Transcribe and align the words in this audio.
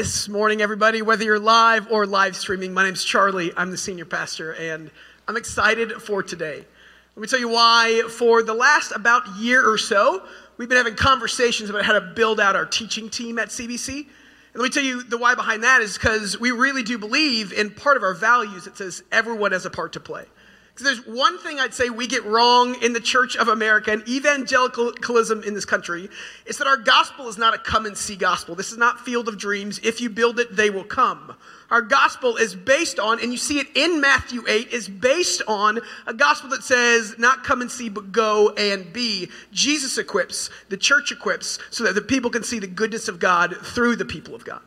this 0.00 0.30
morning, 0.30 0.62
everybody, 0.62 1.02
whether 1.02 1.24
you're 1.24 1.38
live 1.38 1.92
or 1.92 2.06
live 2.06 2.34
streaming. 2.34 2.72
My 2.72 2.84
name's 2.84 3.04
Charlie. 3.04 3.52
I'm 3.54 3.70
the 3.70 3.76
senior 3.76 4.06
pastor, 4.06 4.54
and 4.54 4.90
I'm 5.28 5.36
excited 5.36 5.92
for 5.92 6.22
today. 6.22 6.64
Let 7.14 7.20
me 7.20 7.28
tell 7.28 7.38
you 7.38 7.50
why. 7.50 8.04
For 8.08 8.42
the 8.42 8.54
last 8.54 8.92
about 8.92 9.28
year 9.36 9.62
or 9.62 9.76
so, 9.76 10.26
we've 10.56 10.70
been 10.70 10.78
having 10.78 10.94
conversations 10.94 11.68
about 11.68 11.84
how 11.84 11.92
to 11.92 12.00
build 12.00 12.40
out 12.40 12.56
our 12.56 12.64
teaching 12.64 13.10
team 13.10 13.38
at 13.38 13.48
CBC. 13.48 13.90
And 13.98 14.06
let 14.54 14.62
me 14.62 14.70
tell 14.70 14.82
you 14.82 15.02
the 15.02 15.18
why 15.18 15.34
behind 15.34 15.64
that 15.64 15.82
is 15.82 15.98
because 15.98 16.40
we 16.40 16.50
really 16.50 16.82
do 16.82 16.96
believe 16.96 17.52
in 17.52 17.68
part 17.68 17.98
of 17.98 18.02
our 18.02 18.14
values 18.14 18.64
that 18.64 18.78
says 18.78 19.02
everyone 19.12 19.52
has 19.52 19.66
a 19.66 19.70
part 19.70 19.92
to 19.92 20.00
play. 20.00 20.24
There's 20.84 21.06
one 21.06 21.38
thing 21.38 21.60
I'd 21.60 21.74
say 21.74 21.90
we 21.90 22.06
get 22.06 22.24
wrong 22.24 22.80
in 22.82 22.92
the 22.92 23.00
Church 23.00 23.36
of 23.36 23.48
America 23.48 23.92
and 23.92 24.08
evangelicalism 24.08 25.42
in 25.42 25.54
this 25.54 25.64
country. 25.64 26.08
is 26.46 26.58
that 26.58 26.66
our 26.66 26.76
gospel 26.76 27.28
is 27.28 27.38
not 27.38 27.54
a 27.54 27.58
come 27.58 27.86
and 27.86 27.96
see 27.96 28.16
gospel. 28.16 28.54
This 28.54 28.72
is 28.72 28.78
not 28.78 29.00
field 29.00 29.28
of 29.28 29.38
dreams. 29.38 29.80
If 29.82 30.00
you 30.00 30.10
build 30.10 30.38
it, 30.38 30.56
they 30.56 30.70
will 30.70 30.84
come. 30.84 31.34
Our 31.70 31.82
gospel 31.82 32.36
is 32.36 32.56
based 32.56 32.98
on, 32.98 33.20
and 33.20 33.30
you 33.30 33.38
see 33.38 33.60
it 33.60 33.68
in 33.76 34.00
Matthew 34.00 34.42
8, 34.48 34.68
is 34.72 34.88
based 34.88 35.42
on 35.46 35.78
a 36.06 36.12
gospel 36.12 36.50
that 36.50 36.64
says, 36.64 37.16
not 37.16 37.44
come 37.44 37.60
and 37.60 37.70
see, 37.70 37.88
but 37.88 38.10
go 38.10 38.50
and 38.50 38.92
be. 38.92 39.28
Jesus 39.52 39.96
equips, 39.96 40.50
the 40.68 40.76
church 40.76 41.12
equips, 41.12 41.60
so 41.70 41.84
that 41.84 41.94
the 41.94 42.02
people 42.02 42.30
can 42.30 42.42
see 42.42 42.58
the 42.58 42.66
goodness 42.66 43.06
of 43.06 43.20
God 43.20 43.56
through 43.62 43.96
the 43.96 44.04
people 44.04 44.34
of 44.34 44.44
God. 44.44 44.62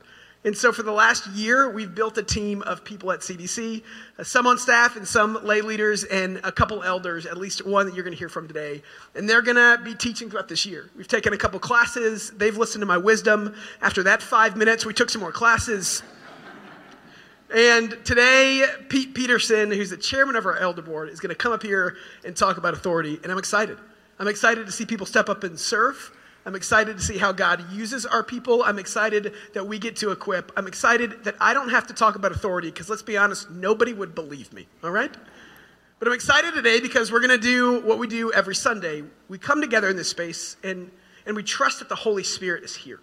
And 0.46 0.58
so, 0.58 0.74
for 0.74 0.84
the 0.84 0.92
last 0.92 1.26
year, 1.28 1.70
we've 1.70 1.96
built 1.96 2.18
a 2.18 2.24
team 2.24 2.64
of 2.64 2.84
people 2.84 3.14
at 3.14 3.22
CBC, 3.22 3.82
uh, 4.20 4.24
some 4.24 4.46
on 4.46 4.58
staff 4.58 4.98
and 4.98 5.08
some 5.08 5.42
lay 5.46 5.62
leaders, 5.62 6.04
and 6.04 6.42
a 6.44 6.52
couple 6.52 6.84
elders, 6.84 7.26
at 7.26 7.38
least 7.38 7.66
one 7.66 7.86
that 7.86 7.96
you're 7.96 8.04
going 8.04 8.14
to 8.14 8.20
hear 8.20 8.28
from 8.28 8.48
today. 8.48 8.84
And 9.16 9.30
they're 9.30 9.42
going 9.42 9.56
to 9.56 9.82
be 9.82 9.96
teaching 9.96 10.30
throughout 10.30 10.50
this 10.50 10.66
year. 10.66 10.90
We've 10.98 11.08
taken 11.08 11.32
a 11.32 11.38
couple 11.38 11.60
classes, 11.60 12.32
they've 12.32 12.58
listened 12.58 12.82
to 12.82 12.86
my 12.86 12.98
wisdom. 12.98 13.56
After 13.82 14.04
that 14.04 14.22
five 14.22 14.58
minutes, 14.58 14.86
we 14.86 14.94
took 14.94 15.10
some 15.10 15.22
more 15.22 15.32
classes. 15.32 16.04
And 17.56 17.98
today, 18.04 18.66
Pete 18.90 19.14
Peterson, 19.14 19.72
who's 19.72 19.92
the 19.92 19.98
chairman 19.98 20.36
of 20.36 20.46
our 20.46 20.58
elder 20.58 20.82
board, 20.82 21.10
is 21.10 21.22
going 21.22 21.30
to 21.30 21.36
come 21.36 21.54
up 21.54 21.62
here 21.62 21.96
and 22.26 22.36
talk 22.36 22.58
about 22.58 22.74
authority. 22.74 23.18
And 23.24 23.32
I'm 23.32 23.38
excited. 23.38 23.78
I'm 24.20 24.28
excited 24.28 24.66
to 24.66 24.72
see 24.74 24.86
people 24.86 25.06
step 25.06 25.30
up 25.30 25.44
and 25.44 25.58
serve. 25.58 26.12
I'm 26.46 26.56
excited 26.56 26.98
to 26.98 27.04
see 27.04 27.18
how 27.18 27.32
God 27.32 27.72
uses 27.72 28.06
our 28.06 28.24
people. 28.24 28.64
I'm 28.64 28.78
excited 28.78 29.34
that 29.54 29.66
we 29.66 29.80
get 29.80 29.96
to 29.98 30.12
equip. 30.12 30.52
I'm 30.58 30.68
excited 30.68 31.24
that 31.24 31.36
I 31.40 31.54
don't 31.54 31.70
have 31.70 31.88
to 31.88 31.94
talk 31.94 32.16
about 32.16 32.32
authority 32.32 32.70
because 32.70 32.90
let's 32.90 33.02
be 33.02 33.16
honest, 33.16 33.50
nobody 33.50 33.94
would 33.94 34.14
believe 34.14 34.52
me, 34.52 34.68
all 34.84 34.92
right? 34.92 35.16
But 36.00 36.08
I'm 36.10 36.14
excited 36.14 36.54
today 36.54 36.82
because 36.82 37.12
we're 37.14 37.22
going 37.22 37.30
to 37.30 37.38
do 37.38 37.80
what 37.82 37.98
we 37.98 38.08
do 38.08 38.34
every 38.34 38.56
Sunday. 38.56 39.04
We 39.30 39.38
come 39.38 39.62
together 39.62 39.90
in 39.90 39.96
this 39.96 40.10
space 40.10 40.58
and, 40.64 40.92
and 41.26 41.36
we 41.36 41.44
trust 41.44 41.80
that 41.80 41.88
the 41.88 41.96
Holy 41.96 42.24
Spirit 42.24 42.66
is 42.66 42.76
here. 42.76 43.00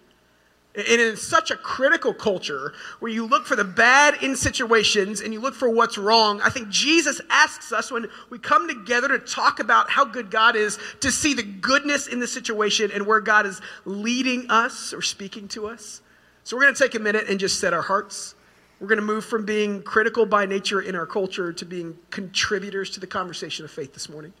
And 0.73 1.01
in 1.01 1.17
such 1.17 1.51
a 1.51 1.57
critical 1.57 2.13
culture 2.13 2.73
where 2.99 3.11
you 3.11 3.25
look 3.25 3.45
for 3.45 3.57
the 3.57 3.63
bad 3.63 4.23
in 4.23 4.37
situations 4.37 5.19
and 5.19 5.33
you 5.33 5.41
look 5.41 5.53
for 5.53 5.69
what's 5.69 5.97
wrong, 5.97 6.39
I 6.41 6.49
think 6.49 6.69
Jesus 6.69 7.19
asks 7.29 7.73
us 7.73 7.91
when 7.91 8.07
we 8.29 8.39
come 8.39 8.69
together 8.69 9.09
to 9.09 9.19
talk 9.19 9.59
about 9.59 9.89
how 9.89 10.05
good 10.05 10.31
God 10.31 10.55
is 10.55 10.79
to 11.01 11.11
see 11.11 11.33
the 11.33 11.43
goodness 11.43 12.07
in 12.07 12.19
the 12.19 12.27
situation 12.27 12.89
and 12.93 13.05
where 13.05 13.19
God 13.19 13.45
is 13.45 13.59
leading 13.83 14.49
us 14.49 14.93
or 14.93 15.01
speaking 15.01 15.49
to 15.49 15.67
us. 15.67 16.01
So 16.45 16.55
we're 16.55 16.63
going 16.63 16.75
to 16.75 16.81
take 16.81 16.95
a 16.95 16.99
minute 16.99 17.25
and 17.27 17.37
just 17.37 17.59
set 17.59 17.73
our 17.73 17.81
hearts. 17.81 18.35
We're 18.79 18.87
going 18.87 18.99
to 18.99 19.05
move 19.05 19.25
from 19.25 19.45
being 19.45 19.83
critical 19.83 20.25
by 20.25 20.45
nature 20.45 20.81
in 20.81 20.95
our 20.95 21.05
culture 21.05 21.51
to 21.51 21.65
being 21.65 21.97
contributors 22.11 22.89
to 22.91 23.01
the 23.01 23.07
conversation 23.07 23.65
of 23.65 23.71
faith 23.71 23.93
this 23.93 24.07
morning. 24.07 24.31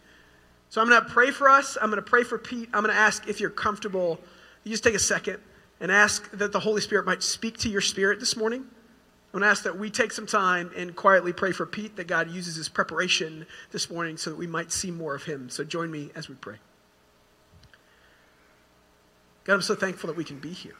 So 0.69 0.79
I'm 0.79 0.87
going 0.87 1.03
to 1.03 1.09
pray 1.09 1.31
for 1.31 1.49
us. 1.49 1.77
I'm 1.79 1.89
going 1.89 2.01
to 2.01 2.09
pray 2.09 2.23
for 2.23 2.37
Pete. 2.37 2.69
I'm 2.73 2.83
going 2.83 2.95
to 2.95 2.99
ask 2.99 3.27
if 3.27 3.41
you're 3.41 3.49
comfortable. 3.49 4.17
You 4.63 4.71
just 4.71 4.85
take 4.85 4.95
a 4.95 4.99
second 4.99 5.39
and 5.81 5.91
ask 5.91 6.29
that 6.31 6.51
the 6.51 6.59
Holy 6.59 6.79
Spirit 6.79 7.05
might 7.05 7.23
speak 7.23 7.57
to 7.57 7.69
your 7.69 7.81
spirit 7.81 8.19
this 8.19 8.37
morning. 8.37 8.61
I'm 8.61 9.39
going 9.39 9.41
to 9.41 9.47
ask 9.47 9.63
that 9.63 9.77
we 9.77 9.89
take 9.89 10.11
some 10.11 10.27
time 10.27 10.71
and 10.77 10.95
quietly 10.95 11.33
pray 11.33 11.51
for 11.51 11.65
Pete 11.65 11.95
that 11.95 12.05
God 12.05 12.29
uses 12.29 12.55
his 12.55 12.69
preparation 12.69 13.47
this 13.71 13.89
morning 13.89 14.15
so 14.15 14.29
that 14.29 14.35
we 14.35 14.45
might 14.45 14.71
see 14.71 14.91
more 14.91 15.15
of 15.15 15.23
him. 15.23 15.49
So 15.49 15.63
join 15.63 15.89
me 15.89 16.11
as 16.15 16.29
we 16.29 16.35
pray. 16.35 16.57
God, 19.43 19.55
I'm 19.55 19.61
so 19.61 19.73
thankful 19.73 20.07
that 20.07 20.15
we 20.15 20.23
can 20.23 20.37
be 20.37 20.51
here. 20.51 20.75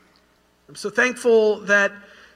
I'm 0.69 0.75
so 0.75 0.89
thankful 0.89 1.61
that 1.61 1.91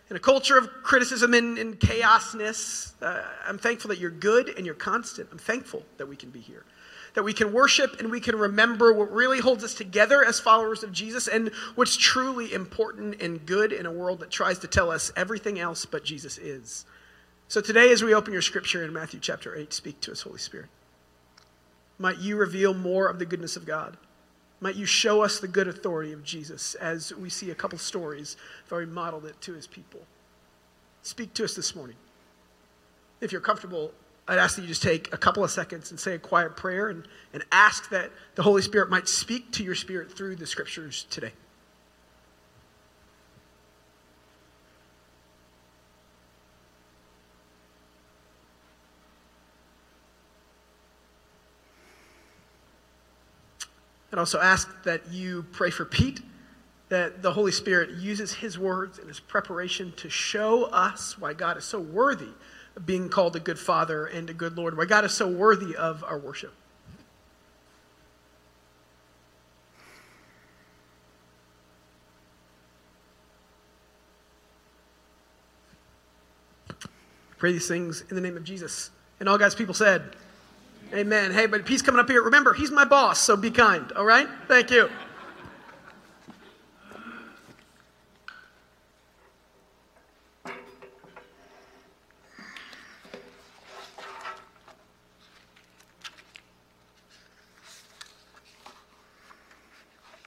in 0.10 0.16
a 0.16 0.20
culture 0.20 0.58
of 0.58 0.68
criticism 0.82 1.34
and, 1.36 1.58
and 1.60 1.80
chaosness, 1.80 2.94
uh, 3.02 3.22
I'm 3.48 3.60
thankful 3.60 3.90
that 3.90 4.00
you're 4.00 4.10
good 4.10 4.50
and 4.58 4.66
you're 4.66 4.74
constant. 4.74 5.30
I'm 5.32 5.38
thankful 5.38 5.84
that 5.98 6.08
we 6.08 6.16
can 6.16 6.32
be 6.32 6.40
here 6.40 6.64
that 7.16 7.24
we 7.24 7.34
can 7.34 7.52
worship 7.52 8.00
and 8.00 8.12
we 8.12 8.20
can 8.20 8.36
remember 8.36 8.94
what 8.94 9.12
really 9.12 9.40
holds 9.40 9.64
us 9.64 9.74
together 9.74 10.24
as 10.24 10.40
followers 10.40 10.84
of 10.84 10.92
Jesus 10.92 11.28
and 11.28 11.50
what's 11.76 11.98
truly 11.98 12.54
important 12.54 13.22
and 13.22 13.46
good 13.46 13.72
in 13.74 13.86
a 13.86 13.92
world 13.92 14.20
that 14.20 14.30
tries 14.30 14.60
to 14.60 14.68
tell 14.68 14.92
us 14.92 15.12
everything 15.16 15.58
else 15.58 15.86
but 15.86 16.04
Jesus 16.04 16.38
is. 16.38 16.86
So 17.48 17.62
today, 17.62 17.92
as 17.92 18.04
we 18.04 18.14
open 18.14 18.34
your 18.34 18.42
scripture 18.42 18.84
in 18.84 18.92
Matthew 18.92 19.20
chapter 19.20 19.56
8, 19.56 19.72
speak 19.72 20.02
to 20.02 20.12
us, 20.12 20.22
Holy 20.22 20.40
Spirit. 20.40 20.68
Might 21.98 22.20
you 22.20 22.36
reveal 22.36 22.74
more 22.74 23.08
of 23.08 23.20
the 23.20 23.26
goodness 23.26 23.56
of 23.56 23.66
God. 23.66 23.98
Might 24.60 24.76
you 24.76 24.86
show 24.86 25.22
us 25.22 25.40
the 25.40 25.48
good 25.48 25.68
authority 25.68 26.12
of 26.12 26.24
Jesus 26.24 26.76
as 26.76 27.14
we 27.16 27.30
see 27.30 27.52
a 27.52 27.56
couple 27.56 27.78
stories 27.78 28.36
how 28.70 28.80
he 28.80 28.86
modeled 28.86 29.26
it 29.26 29.40
to 29.42 29.54
his 29.54 29.68
people. 29.68 30.02
Speak 31.04 31.34
to 31.36 31.44
us 31.44 31.56
this 31.56 31.76
morning. 31.76 31.98
If 33.22 33.32
you're 33.32 33.42
comfortable, 33.42 33.92
I'd 34.28 34.40
ask 34.40 34.56
that 34.56 34.64
you 34.64 34.68
just 34.68 34.82
take 34.82 35.14
a 35.14 35.18
couple 35.18 35.44
of 35.44 35.52
seconds 35.52 35.92
and 35.92 36.00
say 36.00 36.16
a 36.16 36.20
quiet 36.20 36.56
prayer 36.56 36.90
and, 36.90 37.08
and 37.34 37.44
ask 37.52 37.90
that 37.92 38.12
the 38.34 38.42
Holy 38.42 38.64
Spirit 38.64 38.90
might 38.90 39.08
speak 39.08 39.52
to 39.54 39.64
your 39.64 39.76
spirit 39.76 40.12
through 40.12 40.36
the 40.36 40.48
scriptures 40.48 41.06
today. 41.12 41.32
And 54.10 54.20
also 54.20 54.40
ask 54.40 54.84
that 54.86 55.12
you 55.12 55.46
pray 55.52 55.70
for 55.70 55.86
Pete, 55.86 56.22
that 56.90 57.22
the 57.22 57.34
Holy 57.34 57.52
Spirit 57.52 57.92
uses 57.92 58.34
his 58.34 58.58
words 58.58 58.98
and 58.98 59.08
his 59.08 59.20
preparation 59.20 59.92
to 59.98 60.10
show 60.10 60.64
us 60.66 61.20
why 61.20 61.34
God 61.34 61.58
is 61.58 61.66
so 61.66 61.80
worthy 61.80 62.30
being 62.84 63.10
called 63.10 63.36
a 63.36 63.40
good 63.40 63.60
father 63.60 64.06
and 64.06 64.30
a 64.30 64.34
good 64.34 64.58
Lord, 64.58 64.78
why 64.78 64.86
God 64.86 65.06
is 65.06 65.14
so 65.14 65.28
worthy 65.28 65.76
of 65.76 66.04
our 66.04 66.18
worship. 66.18 66.54
Pray 77.38 77.52
these 77.52 77.68
things 77.68 78.04
in 78.10 78.16
the 78.16 78.22
name 78.22 78.38
of 78.38 78.44
Jesus. 78.44 78.90
And 79.20 79.30
all 79.30 79.38
God's 79.38 79.56
people 79.56 79.74
said, 79.74 80.16
Amen. 80.94 81.32
Hey, 81.32 81.46
but 81.46 81.68
he's 81.68 81.82
coming 81.82 82.00
up 82.00 82.10
here. 82.10 82.22
Remember, 82.24 82.54
he's 82.54 82.72
my 82.72 82.86
boss, 82.86 83.20
so 83.20 83.36
be 83.36 83.52
kind, 83.52 83.92
all 83.94 84.06
right? 84.06 84.28
Thank 84.48 84.72
you. 84.72 84.90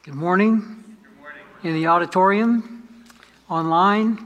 Good 0.05 0.15
morning. 0.15 0.61
Good 1.03 1.19
morning. 1.21 1.43
In 1.63 1.75
the 1.75 1.78
auditorium, 1.89 2.89
online. 3.49 4.19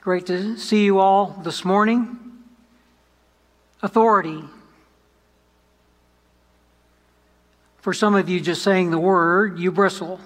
Great 0.00 0.26
to 0.26 0.56
see 0.56 0.84
you 0.84 0.98
all 0.98 1.40
this 1.42 1.64
morning. 1.64 2.18
Authority. 3.82 4.42
For 7.78 7.92
some 7.92 8.14
of 8.14 8.28
you, 8.28 8.40
just 8.40 8.62
saying 8.62 8.90
the 8.90 8.98
word, 8.98 9.58
you 9.58 9.72
bristle. 9.72 10.20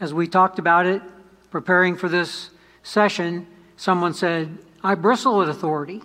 As 0.00 0.14
we 0.14 0.26
talked 0.26 0.58
about 0.58 0.86
it, 0.86 1.02
preparing 1.50 1.96
for 1.96 2.08
this 2.08 2.50
session, 2.82 3.46
someone 3.76 4.14
said, 4.14 4.56
I 4.82 4.94
bristle 4.94 5.42
at 5.42 5.48
authority. 5.48 6.00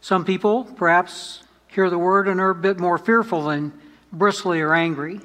Some 0.00 0.24
people 0.24 0.64
perhaps 0.64 1.42
hear 1.68 1.90
the 1.90 1.98
word 1.98 2.28
and 2.28 2.40
are 2.40 2.50
a 2.50 2.54
bit 2.54 2.78
more 2.78 2.98
fearful 2.98 3.46
than 3.46 3.72
bristly 4.12 4.60
or 4.60 4.74
angry. 4.74 5.20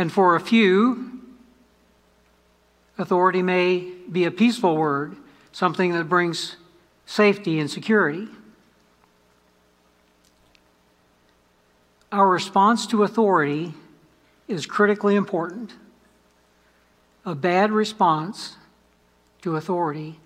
And 0.00 0.10
for 0.10 0.34
a 0.34 0.40
few, 0.40 1.20
authority 2.96 3.42
may 3.42 3.80
be 4.10 4.24
a 4.24 4.30
peaceful 4.30 4.74
word, 4.74 5.14
something 5.52 5.92
that 5.92 6.08
brings 6.08 6.56
safety 7.04 7.58
and 7.58 7.70
security. 7.70 8.26
Our 12.10 12.26
response 12.26 12.86
to 12.86 13.02
authority 13.02 13.74
is 14.48 14.64
critically 14.64 15.16
important. 15.16 15.74
A 17.26 17.34
bad 17.34 17.70
response 17.70 18.56
to 19.42 19.56
authority 19.56 20.18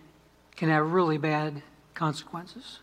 can 0.55 0.69
have 0.69 0.93
really 0.93 1.19
bad 1.19 1.65
consequences. 1.95 2.79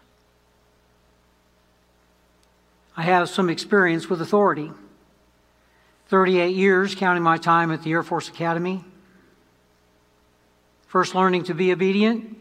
I 2.97 3.03
have 3.03 3.29
some 3.29 3.49
experience 3.49 4.09
with 4.09 4.21
authority. 4.21 4.71
38 6.11 6.53
years, 6.53 6.93
counting 6.93 7.23
my 7.23 7.37
time 7.37 7.71
at 7.71 7.83
the 7.83 7.91
Air 7.93 8.03
Force 8.03 8.27
Academy. 8.27 8.83
First, 10.85 11.15
learning 11.15 11.45
to 11.45 11.53
be 11.53 11.71
obedient, 11.71 12.35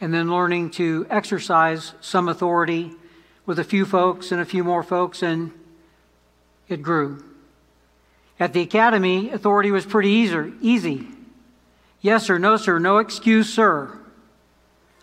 and 0.00 0.14
then 0.14 0.30
learning 0.30 0.70
to 0.70 1.04
exercise 1.10 1.94
some 2.00 2.28
authority 2.28 2.92
with 3.44 3.58
a 3.58 3.64
few 3.64 3.84
folks 3.84 4.30
and 4.30 4.40
a 4.40 4.44
few 4.44 4.62
more 4.62 4.84
folks, 4.84 5.20
and 5.20 5.50
it 6.68 6.80
grew. 6.80 7.24
At 8.38 8.52
the 8.52 8.60
academy, 8.60 9.30
authority 9.32 9.72
was 9.72 9.84
pretty 9.84 10.10
easy. 10.10 10.52
easy. 10.60 11.08
Yes, 12.00 12.24
sir, 12.24 12.38
no, 12.38 12.56
sir, 12.56 12.78
no 12.78 12.98
excuse, 12.98 13.52
sir. 13.52 13.98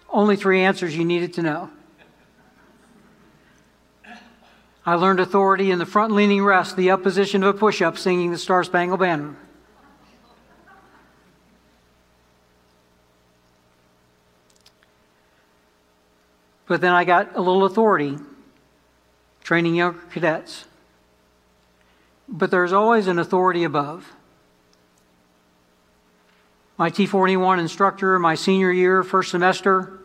Only 0.10 0.38
three 0.38 0.62
answers 0.62 0.96
you 0.96 1.04
needed 1.04 1.34
to 1.34 1.42
know. 1.42 1.70
I 4.88 4.96
learned 4.96 5.20
authority 5.20 5.70
in 5.70 5.80
the 5.80 5.86
front 5.86 6.14
leaning 6.14 6.42
rest, 6.42 6.78
the 6.78 6.92
up 6.92 7.04
position 7.04 7.44
of 7.44 7.54
a 7.54 7.60
push 7.60 7.82
up, 7.82 7.98
singing 7.98 8.32
the 8.32 8.38
Star 8.38 8.64
Spangled 8.64 9.02
Banner. 9.02 9.36
But 16.68 16.80
then 16.80 16.94
I 16.94 17.04
got 17.04 17.36
a 17.36 17.42
little 17.42 17.66
authority 17.66 18.18
training 19.44 19.76
younger 19.76 20.00
cadets. 20.10 20.64
But 22.30 22.50
there's 22.50 22.72
always 22.72 23.08
an 23.08 23.20
authority 23.20 23.66
above. 23.66 24.14
My 26.78 26.90
T 26.90 27.06
41 27.06 27.60
instructor, 27.60 28.18
my 28.20 28.36
senior 28.36 28.72
year, 28.72 29.04
first 29.04 29.32
semester, 29.32 30.00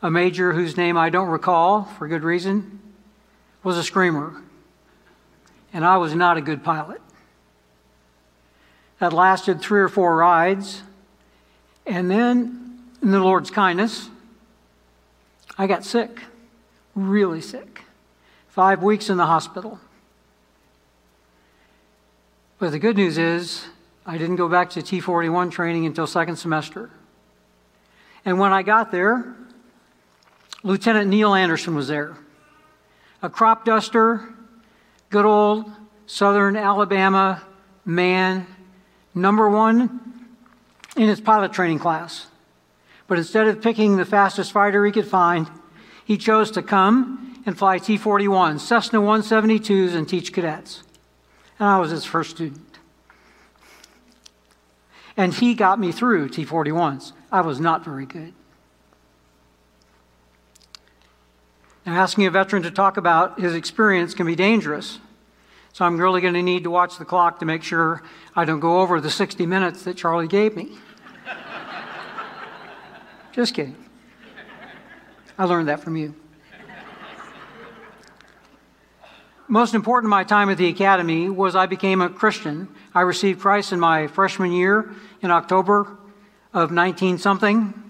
a 0.00 0.12
major 0.12 0.52
whose 0.52 0.76
name 0.76 0.96
I 0.96 1.10
don't 1.10 1.28
recall 1.28 1.82
for 1.82 2.06
good 2.06 2.22
reason, 2.22 2.80
was 3.62 3.76
a 3.76 3.82
screamer. 3.82 4.42
And 5.72 5.84
I 5.84 5.98
was 5.98 6.14
not 6.14 6.36
a 6.36 6.40
good 6.40 6.64
pilot. 6.64 7.00
That 8.98 9.12
lasted 9.12 9.60
three 9.60 9.80
or 9.80 9.88
four 9.88 10.16
rides. 10.16 10.82
And 11.86 12.10
then, 12.10 12.80
in 13.02 13.10
the 13.10 13.20
Lord's 13.20 13.50
kindness, 13.50 14.10
I 15.56 15.66
got 15.66 15.84
sick, 15.84 16.20
really 16.94 17.40
sick. 17.40 17.82
Five 18.48 18.82
weeks 18.82 19.08
in 19.08 19.16
the 19.16 19.26
hospital. 19.26 19.78
But 22.58 22.72
the 22.72 22.78
good 22.78 22.96
news 22.96 23.16
is, 23.16 23.64
I 24.04 24.18
didn't 24.18 24.36
go 24.36 24.48
back 24.48 24.70
to 24.70 24.82
T 24.82 25.00
41 25.00 25.50
training 25.50 25.86
until 25.86 26.06
second 26.06 26.36
semester. 26.36 26.90
And 28.24 28.38
when 28.38 28.52
I 28.52 28.62
got 28.62 28.90
there, 28.90 29.34
Lieutenant 30.62 31.08
Neil 31.08 31.34
Anderson 31.34 31.74
was 31.74 31.88
there. 31.88 32.16
A 33.22 33.28
crop 33.28 33.64
duster, 33.64 34.28
good 35.10 35.26
old 35.26 35.70
southern 36.06 36.56
Alabama 36.56 37.42
man, 37.84 38.46
number 39.14 39.48
one 39.48 40.28
in 40.96 41.08
his 41.08 41.20
pilot 41.20 41.52
training 41.52 41.78
class. 41.78 42.26
But 43.06 43.18
instead 43.18 43.46
of 43.46 43.60
picking 43.60 43.96
the 43.96 44.04
fastest 44.04 44.52
fighter 44.52 44.84
he 44.86 44.92
could 44.92 45.06
find, 45.06 45.50
he 46.04 46.16
chose 46.16 46.50
to 46.52 46.62
come 46.62 47.42
and 47.44 47.58
fly 47.58 47.78
T 47.78 47.96
41, 47.96 48.58
Cessna 48.58 49.00
172s, 49.00 49.94
and 49.94 50.08
teach 50.08 50.32
cadets. 50.32 50.82
And 51.58 51.68
I 51.68 51.78
was 51.78 51.90
his 51.90 52.04
first 52.04 52.30
student. 52.30 52.78
And 55.16 55.34
he 55.34 55.54
got 55.54 55.78
me 55.78 55.92
through 55.92 56.30
T 56.30 56.46
41s. 56.46 57.12
I 57.30 57.42
was 57.42 57.60
not 57.60 57.84
very 57.84 58.06
good. 58.06 58.32
Now, 61.86 62.00
asking 62.00 62.26
a 62.26 62.30
veteran 62.30 62.62
to 62.64 62.70
talk 62.70 62.96
about 62.96 63.40
his 63.40 63.54
experience 63.54 64.14
can 64.14 64.26
be 64.26 64.36
dangerous. 64.36 64.98
So 65.72 65.84
I'm 65.84 65.98
really 65.98 66.20
going 66.20 66.34
to 66.34 66.42
need 66.42 66.64
to 66.64 66.70
watch 66.70 66.98
the 66.98 67.04
clock 67.04 67.38
to 67.38 67.46
make 67.46 67.62
sure 67.62 68.02
I 68.36 68.44
don't 68.44 68.60
go 68.60 68.80
over 68.80 69.00
the 69.00 69.10
60 69.10 69.46
minutes 69.46 69.84
that 69.84 69.96
Charlie 69.96 70.28
gave 70.28 70.56
me. 70.56 70.76
Just 73.32 73.54
kidding. 73.54 73.76
I 75.38 75.44
learned 75.44 75.68
that 75.68 75.80
from 75.80 75.96
you. 75.96 76.14
Most 79.48 79.74
important 79.74 80.10
my 80.10 80.22
time 80.22 80.48
at 80.48 80.58
the 80.58 80.68
academy 80.68 81.28
was 81.28 81.56
I 81.56 81.66
became 81.66 82.00
a 82.00 82.08
Christian. 82.08 82.68
I 82.94 83.00
received 83.00 83.40
Christ 83.40 83.72
in 83.72 83.80
my 83.80 84.06
freshman 84.06 84.52
year 84.52 84.92
in 85.22 85.30
October 85.30 85.96
of 86.52 86.70
19 86.70 87.18
something. 87.18 87.89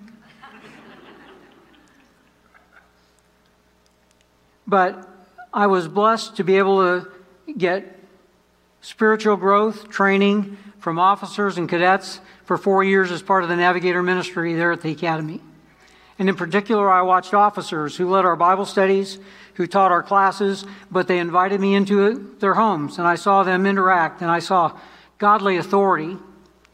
But 4.71 5.05
I 5.53 5.67
was 5.67 5.89
blessed 5.89 6.37
to 6.37 6.45
be 6.45 6.57
able 6.57 6.79
to 6.79 7.11
get 7.59 7.99
spiritual 8.83 9.37
growth 9.37 9.91
training 9.91 10.57
from 10.79 10.97
officers 10.97 11.59
and 11.59 11.69
cadets 11.69 12.21
for 12.45 12.57
four 12.57 12.85
years 12.85 13.11
as 13.11 13.21
part 13.21 13.43
of 13.43 13.49
the 13.49 13.57
Navigator 13.57 14.01
ministry 14.01 14.55
there 14.55 14.71
at 14.71 14.81
the 14.81 14.93
Academy. 14.93 15.41
And 16.21 16.29
in 16.29 16.37
particular, 16.37 16.89
I 16.89 17.03
watched 17.03 17.35
officers 17.35 17.97
who 17.97 18.09
led 18.09 18.25
our 18.25 18.37
Bible 18.37 18.65
studies, 18.65 19.19
who 19.55 19.67
taught 19.67 19.91
our 19.91 20.05
classes, 20.05 20.65
but 20.89 21.09
they 21.09 21.19
invited 21.19 21.61
me 21.61 21.75
into 21.75 22.37
their 22.39 22.55
homes, 22.55 22.97
and 22.97 23.09
I 23.09 23.17
saw 23.17 23.43
them 23.43 23.67
interact, 23.67 24.23
and 24.23 24.31
I 24.31 24.39
saw 24.39 24.79
godly 25.19 25.57
authority 25.57 26.17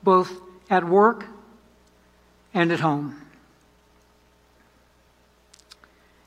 both 0.03 0.39
at 0.69 0.85
work 0.85 1.25
and 2.53 2.71
at 2.71 2.81
home. 2.81 3.23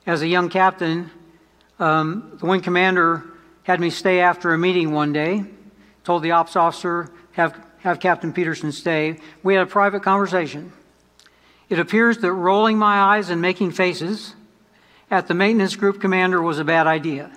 As 0.07 0.23
a 0.23 0.27
young 0.27 0.49
captain, 0.49 1.11
um, 1.79 2.37
the 2.39 2.45
wing 2.45 2.61
commander 2.61 3.23
had 3.63 3.79
me 3.79 3.89
stay 3.89 4.19
after 4.19 4.53
a 4.53 4.57
meeting 4.57 4.91
one 4.91 5.13
day, 5.13 5.45
told 6.03 6.23
the 6.23 6.31
ops 6.31 6.55
officer, 6.55 7.11
have 7.33 7.55
have 7.79 7.99
Captain 7.99 8.33
Peterson 8.33 8.71
stay. 8.71 9.17
We 9.43 9.53
had 9.53 9.63
a 9.63 9.69
private 9.69 10.03
conversation. 10.03 10.71
It 11.69 11.79
appears 11.79 12.17
that 12.19 12.31
rolling 12.31 12.77
my 12.77 12.99
eyes 12.99 13.29
and 13.29 13.41
making 13.41 13.71
faces 13.71 14.35
at 15.09 15.27
the 15.27 15.33
maintenance 15.33 15.75
group 15.75 16.01
commander 16.01 16.41
was 16.41 16.59
a 16.59 16.63
bad 16.63 16.87
idea. 16.87 17.31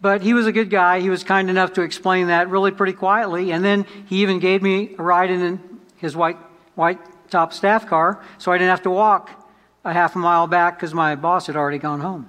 But 0.00 0.22
he 0.22 0.34
was 0.34 0.46
a 0.46 0.52
good 0.52 0.70
guy. 0.70 1.00
He 1.00 1.08
was 1.08 1.24
kind 1.24 1.48
enough 1.48 1.74
to 1.74 1.82
explain 1.82 2.26
that 2.28 2.48
really 2.48 2.70
pretty 2.70 2.92
quietly. 2.92 3.50
And 3.52 3.64
then 3.64 3.86
he 4.06 4.22
even 4.22 4.38
gave 4.38 4.62
me 4.62 4.94
a 4.98 5.02
ride 5.02 5.30
in 5.30 5.80
his 5.96 6.14
white, 6.14 6.36
white 6.74 6.98
top 7.30 7.52
staff 7.52 7.86
car 7.86 8.22
so 8.38 8.52
I 8.52 8.58
didn't 8.58 8.70
have 8.70 8.82
to 8.82 8.90
walk 8.90 9.45
a 9.86 9.92
half 9.92 10.14
a 10.14 10.18
mile 10.18 10.46
back 10.46 10.76
because 10.76 10.92
my 10.92 11.14
boss 11.14 11.46
had 11.46 11.56
already 11.56 11.78
gone 11.78 12.00
home. 12.00 12.28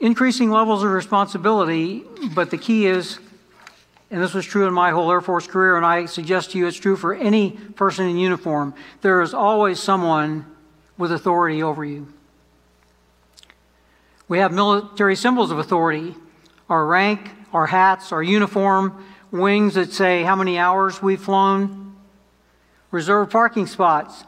increasing 0.00 0.50
levels 0.50 0.82
of 0.82 0.90
responsibility, 0.90 2.04
but 2.34 2.50
the 2.50 2.58
key 2.58 2.86
is, 2.86 3.18
and 4.10 4.22
this 4.22 4.34
was 4.34 4.46
true 4.46 4.66
in 4.66 4.72
my 4.72 4.90
whole 4.90 5.10
Air 5.10 5.20
Force 5.20 5.46
career, 5.46 5.76
and 5.76 5.84
I 5.84 6.06
suggest 6.06 6.52
to 6.52 6.58
you 6.58 6.66
it's 6.66 6.76
true 6.76 6.96
for 6.96 7.14
any 7.14 7.50
person 7.50 8.08
in 8.08 8.16
uniform, 8.16 8.74
there 9.02 9.20
is 9.22 9.34
always 9.34 9.80
someone 9.80 10.46
with 10.96 11.12
authority 11.12 11.62
over 11.62 11.84
you. 11.84 12.12
We 14.28 14.38
have 14.38 14.52
military 14.52 15.16
symbols 15.16 15.50
of 15.50 15.58
authority 15.58 16.14
our 16.68 16.84
rank, 16.84 17.30
our 17.54 17.66
hats, 17.66 18.12
our 18.12 18.22
uniform, 18.22 19.02
wings 19.30 19.72
that 19.72 19.90
say 19.90 20.22
how 20.22 20.36
many 20.36 20.58
hours 20.58 21.00
we've 21.00 21.20
flown, 21.20 21.96
reserved 22.90 23.32
parking 23.32 23.66
spots, 23.66 24.24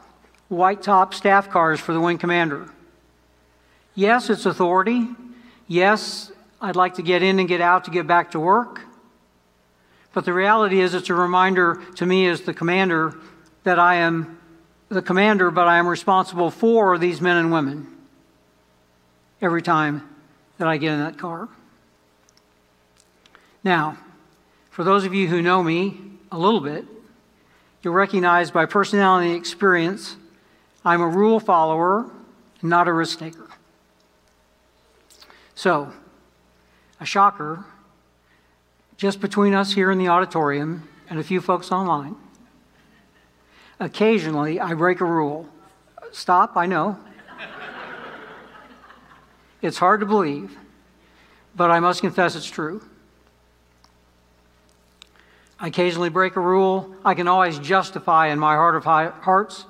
white 0.51 0.81
top 0.81 1.13
staff 1.13 1.49
cars 1.49 1.79
for 1.79 1.93
the 1.93 1.99
wing 1.99 2.17
commander. 2.17 2.69
Yes, 3.95 4.29
it's 4.29 4.45
authority, 4.45 5.07
Yes, 5.71 6.33
I'd 6.59 6.75
like 6.75 6.95
to 6.95 7.01
get 7.01 7.23
in 7.23 7.39
and 7.39 7.47
get 7.47 7.61
out 7.61 7.85
to 7.85 7.91
get 7.91 8.05
back 8.05 8.31
to 8.31 8.41
work. 8.41 8.81
But 10.13 10.25
the 10.25 10.33
reality 10.33 10.81
is, 10.81 10.93
it's 10.93 11.09
a 11.09 11.13
reminder 11.13 11.81
to 11.95 12.05
me 12.05 12.27
as 12.27 12.41
the 12.41 12.53
commander 12.53 13.15
that 13.63 13.79
I 13.79 13.95
am 13.95 14.37
the 14.89 15.01
commander, 15.01 15.49
but 15.49 15.69
I 15.69 15.77
am 15.77 15.87
responsible 15.87 16.51
for 16.51 16.97
these 16.97 17.21
men 17.21 17.37
and 17.37 17.53
women 17.53 17.87
every 19.41 19.61
time 19.61 20.09
that 20.57 20.67
I 20.67 20.75
get 20.75 20.91
in 20.91 20.99
that 20.99 21.17
car. 21.17 21.47
Now, 23.63 23.97
for 24.71 24.83
those 24.83 25.05
of 25.05 25.13
you 25.13 25.29
who 25.29 25.41
know 25.41 25.63
me 25.63 26.01
a 26.33 26.37
little 26.37 26.59
bit, 26.59 26.83
you'll 27.81 27.93
recognize 27.93 28.51
by 28.51 28.65
personality 28.65 29.29
and 29.29 29.37
experience, 29.37 30.17
I'm 30.83 31.01
a 31.01 31.07
rule 31.07 31.39
follower, 31.39 32.09
not 32.61 32.87
a 32.87 32.93
risk 32.93 33.19
taker. 33.19 33.47
So, 35.53 35.91
a 36.99 37.05
shocker, 37.05 37.65
just 38.97 39.19
between 39.19 39.53
us 39.53 39.73
here 39.73 39.91
in 39.91 39.97
the 39.97 40.07
auditorium 40.07 40.87
and 41.09 41.19
a 41.19 41.23
few 41.23 41.41
folks 41.41 41.71
online. 41.71 42.15
Occasionally, 43.79 44.59
I 44.59 44.73
break 44.73 45.01
a 45.01 45.05
rule. 45.05 45.47
Stop, 46.11 46.55
I 46.55 46.65
know. 46.65 46.97
it's 49.61 49.77
hard 49.77 49.99
to 49.99 50.05
believe, 50.05 50.57
but 51.55 51.71
I 51.71 51.79
must 51.79 52.01
confess 52.01 52.35
it's 52.35 52.45
true. 52.45 52.83
I 55.59 55.67
occasionally 55.67 56.09
break 56.09 56.35
a 56.35 56.39
rule. 56.39 56.95
I 57.05 57.13
can 57.13 57.27
always 57.27 57.59
justify 57.59 58.27
in 58.27 58.39
my 58.39 58.55
heart 58.55 58.75
of 58.75 58.83
hearts, 58.83 59.65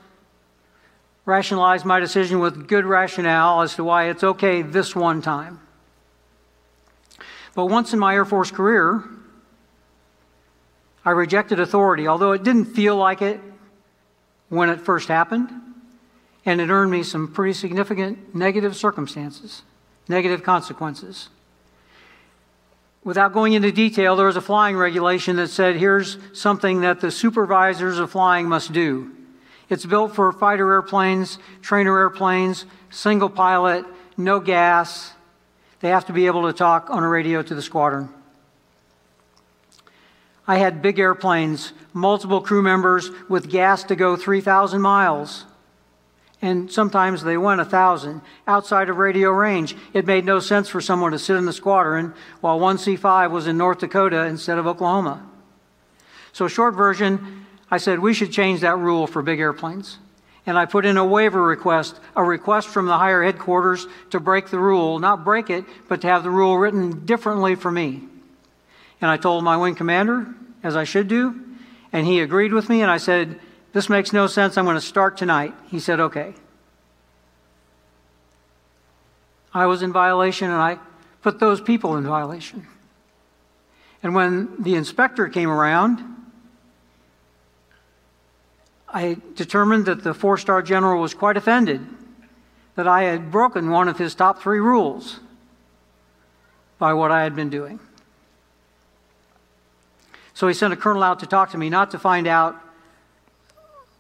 rationalize 1.26 1.86
my 1.86 2.00
decision 2.00 2.40
with 2.40 2.68
good 2.68 2.86
rationale 2.86 3.62
as 3.62 3.76
to 3.76 3.84
why 3.84 4.10
it's 4.10 4.24
okay 4.24 4.62
this 4.62 4.96
one 4.96 5.22
time. 5.22 5.60
But 7.54 7.66
once 7.66 7.94
in 7.94 8.00
my 8.00 8.16
Air 8.16 8.26
Force 8.26 8.52
career, 8.52 9.04
I 11.04 11.12
rejected 11.12 11.60
authority, 11.60 12.08
although 12.08 12.32
it 12.32 12.44
didn't 12.44 12.66
feel 12.66 12.96
like 12.96 13.22
it 13.22 13.40
when 14.50 14.70
it 14.70 14.82
first 14.82 15.08
happened, 15.08 15.50
and 16.46 16.62
it 16.62 16.70
earned 16.70 16.92
me 16.92 17.04
some 17.04 17.32
pretty 17.32 17.54
significant 17.54 18.36
negative 18.36 18.76
circumstances, 18.76 19.64
negative 20.08 20.44
consequences. 20.44 21.30
Without 23.04 23.34
going 23.34 23.54
into 23.54 23.72
detail, 23.72 24.16
there 24.16 24.28
was 24.28 24.36
a 24.36 24.42
flying 24.42 24.78
regulation 24.78 25.36
that 25.38 25.48
said 25.48 25.76
here's 25.76 26.18
something 26.34 26.82
that 26.82 27.00
the 27.00 27.10
supervisors 27.10 27.98
of 27.98 28.12
flying 28.12 28.48
must 28.48 28.72
do. 28.72 29.12
It's 29.72 29.86
built 29.86 30.14
for 30.14 30.30
fighter 30.34 30.70
airplanes, 30.74 31.40
trainer 31.62 31.98
airplanes, 31.98 32.66
single 32.90 33.30
pilot, 33.30 33.86
no 34.18 34.42
gas. 34.42 35.14
They 35.80 35.88
have 35.88 36.06
to 36.08 36.14
be 36.14 36.28
able 36.28 36.46
to 36.48 36.54
talk 36.54 36.90
on 36.90 37.04
a 37.04 37.08
radio 37.08 37.42
to 37.42 37.56
the 37.56 37.62
squadron. 37.62 38.10
I 40.46 40.58
had 40.58 40.82
big 40.82 41.00
airplanes, 41.00 41.72
multiple 41.94 42.42
crew 42.42 42.62
members 42.62 43.12
with 43.30 43.50
gas 43.50 43.86
to 43.86 43.96
go 43.96 44.18
3,000 44.18 44.82
miles. 44.82 45.46
And 46.42 46.70
sometimes 46.70 47.24
they 47.24 47.38
went 47.38 47.60
1,000 47.60 48.20
outside 48.48 48.90
of 48.90 48.98
radio 48.98 49.30
range. 49.30 49.78
It 49.94 50.06
made 50.06 50.26
no 50.26 50.42
sense 50.42 50.68
for 50.68 50.82
someone 50.82 51.14
to 51.14 51.20
sit 51.20 51.38
in 51.38 51.46
the 51.46 51.54
squadron 51.54 52.14
while 52.42 52.60
1C5 52.60 53.32
was 53.32 53.48
in 53.48 53.58
North 53.58 53.80
Dakota 53.80 54.26
instead 54.26 54.58
of 54.58 54.68
Oklahoma. 54.68 55.26
So, 56.34 56.50
short 56.50 56.76
version, 56.76 57.41
I 57.72 57.78
said 57.78 58.00
we 58.00 58.14
should 58.14 58.32
change 58.32 58.60
that 58.62 58.78
rule 58.78 59.08
for 59.08 59.22
big 59.22 59.40
airplanes. 59.40 59.98
And 60.46 60.58
I 60.58 60.66
put 60.66 60.86
in 60.86 60.98
a 60.98 61.06
waiver 61.06 61.42
request, 61.42 62.00
a 62.16 62.24
request 62.24 62.68
from 62.68 62.88
the 62.88 62.98
higher 62.98 63.24
headquarters 63.24 63.88
to 64.10 64.20
break 64.20 64.50
the 64.50 64.60
rule, 64.60 65.00
not 65.00 65.24
break 65.24 65.50
it, 65.50 65.66
but 65.88 66.02
to 66.02 66.08
have 66.08 66.24
the 66.24 66.32
rule 66.32 66.58
written 66.58 67.06
differently 67.06 67.56
for 67.56 67.72
me. 67.72 68.02
And 69.00 69.10
I 69.10 69.18
told 69.18 69.44
my 69.44 69.56
wing 69.58 69.76
commander, 69.76 70.28
as 70.64 70.76
I 70.76 70.84
should 70.84 71.08
do. 71.08 71.40
And 71.94 72.06
he 72.06 72.20
agreed 72.20 72.54
with 72.54 72.70
me, 72.70 72.82
and 72.82 72.90
I 72.90 72.98
said, 72.98 73.40
This 73.74 73.90
makes 73.90 74.14
no 74.14 74.28
sense. 74.28 74.58
I'm 74.58 74.66
going 74.66 74.76
to 74.76 74.82
start 74.82 75.18
tonight. 75.18 75.54
He 75.70 75.80
said, 75.80 76.00
Okay. 76.00 76.34
I 79.54 79.66
was 79.66 79.82
in 79.82 79.92
violation, 79.92 80.50
and 80.50 80.62
I 80.62 80.80
put 81.22 81.40
those 81.40 81.62
people 81.62 81.98
in 81.98 82.04
violation. 82.04 82.66
And 84.02 84.16
when 84.16 84.62
the 84.62 84.76
inspector 84.76 85.28
came 85.30 85.50
around, 85.50 86.02
I 88.94 89.18
determined 89.36 89.86
that 89.86 90.04
the 90.04 90.14
four 90.14 90.38
star 90.38 90.62
general 90.62 91.02
was 91.02 91.14
quite 91.14 91.38
offended 91.38 91.86
that 92.76 92.88
I 92.88 93.04
had 93.04 93.32
broken 93.32 93.70
one 93.70 93.88
of 93.88 93.98
his 93.98 94.16
top 94.16 94.42
three 94.42 94.60
rules 94.60 95.20
by 96.78 96.94
what 96.94 97.12
I 97.12 97.24
had 97.24 97.36
been 97.36 97.50
doing. 97.50 97.80
So 100.34 100.48
he 100.48 100.54
sent 100.54 100.74
a 100.74 100.78
colonel 100.78 101.04
out 101.04 101.20
to 101.20 101.28
talk 101.28 101.52
to 101.52 101.58
me, 101.58 101.70
not 101.70 101.92
to 101.92 102.00
find 102.00 102.28
out 102.28 102.56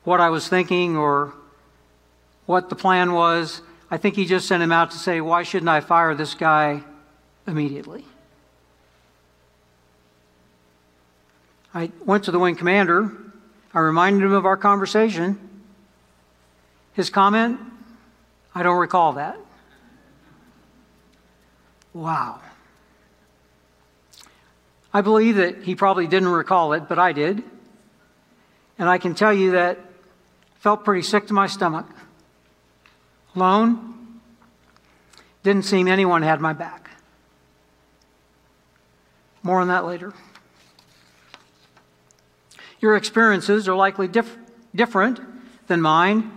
what 0.03 0.19
I 0.19 0.29
was 0.29 0.47
thinking 0.47 0.97
or 0.97 1.33
what 2.45 2.69
the 2.69 2.75
plan 2.75 3.13
was. 3.13 3.61
I 3.91 3.97
think 3.97 4.15
he 4.15 4.25
just 4.25 4.47
sent 4.47 4.63
him 4.63 4.71
out 4.71 4.91
to 4.91 4.97
say, 4.97 5.21
Why 5.21 5.43
shouldn't 5.43 5.69
I 5.69 5.81
fire 5.81 6.15
this 6.15 6.33
guy 6.33 6.81
immediately? 7.45 8.05
I 11.73 11.91
went 12.05 12.23
to 12.25 12.31
the 12.31 12.39
wing 12.39 12.55
commander. 12.55 13.11
I 13.73 13.79
reminded 13.79 14.23
him 14.23 14.33
of 14.33 14.45
our 14.45 14.57
conversation. 14.57 15.39
His 16.93 17.09
comment, 17.09 17.59
I 18.53 18.63
don't 18.63 18.77
recall 18.77 19.13
that. 19.13 19.37
Wow. 21.93 22.39
I 24.93 25.01
believe 25.01 25.37
that 25.37 25.63
he 25.63 25.75
probably 25.75 26.07
didn't 26.07 26.29
recall 26.29 26.73
it, 26.73 26.89
but 26.89 26.99
I 26.99 27.13
did. 27.13 27.43
And 28.77 28.89
I 28.89 28.97
can 28.97 29.15
tell 29.15 29.33
you 29.33 29.51
that 29.51 29.79
felt 30.59 30.83
pretty 30.83 31.01
sick 31.01 31.27
to 31.27 31.33
my 31.33 31.47
stomach. 31.47 31.87
Alone, 33.35 34.19
didn't 35.43 35.63
seem 35.63 35.87
anyone 35.87 36.21
had 36.21 36.41
my 36.41 36.53
back. 36.53 36.89
More 39.43 39.61
on 39.61 39.69
that 39.69 39.85
later. 39.85 40.13
Your 42.81 42.95
experiences 42.95 43.67
are 43.67 43.75
likely 43.75 44.07
diff- 44.07 44.37
different 44.75 45.19
than 45.67 45.81
mine. 45.81 46.31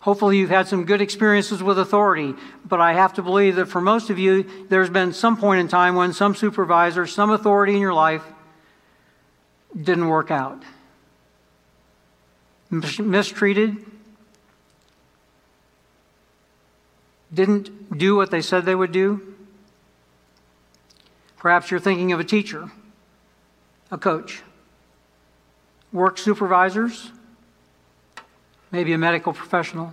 Hopefully, 0.00 0.38
you've 0.38 0.48
had 0.48 0.68
some 0.68 0.84
good 0.84 1.02
experiences 1.02 1.62
with 1.62 1.78
authority, 1.78 2.34
but 2.64 2.80
I 2.80 2.92
have 2.94 3.14
to 3.14 3.22
believe 3.22 3.56
that 3.56 3.66
for 3.66 3.80
most 3.80 4.08
of 4.08 4.18
you, 4.18 4.48
there's 4.68 4.88
been 4.88 5.12
some 5.12 5.36
point 5.36 5.60
in 5.60 5.66
time 5.68 5.96
when 5.96 6.12
some 6.12 6.36
supervisor, 6.36 7.06
some 7.06 7.30
authority 7.30 7.74
in 7.74 7.80
your 7.80 7.92
life 7.92 8.22
didn't 9.76 10.06
work 10.06 10.30
out. 10.30 10.62
Mistreated, 12.70 13.84
didn't 17.34 17.98
do 17.98 18.14
what 18.14 18.30
they 18.30 18.40
said 18.40 18.64
they 18.64 18.74
would 18.74 18.92
do. 18.92 19.34
Perhaps 21.36 21.70
you're 21.70 21.80
thinking 21.80 22.12
of 22.12 22.20
a 22.20 22.24
teacher, 22.24 22.70
a 23.90 23.98
coach, 23.98 24.42
work 25.92 26.18
supervisors, 26.18 27.10
maybe 28.70 28.92
a 28.92 28.98
medical 28.98 29.32
professional. 29.32 29.92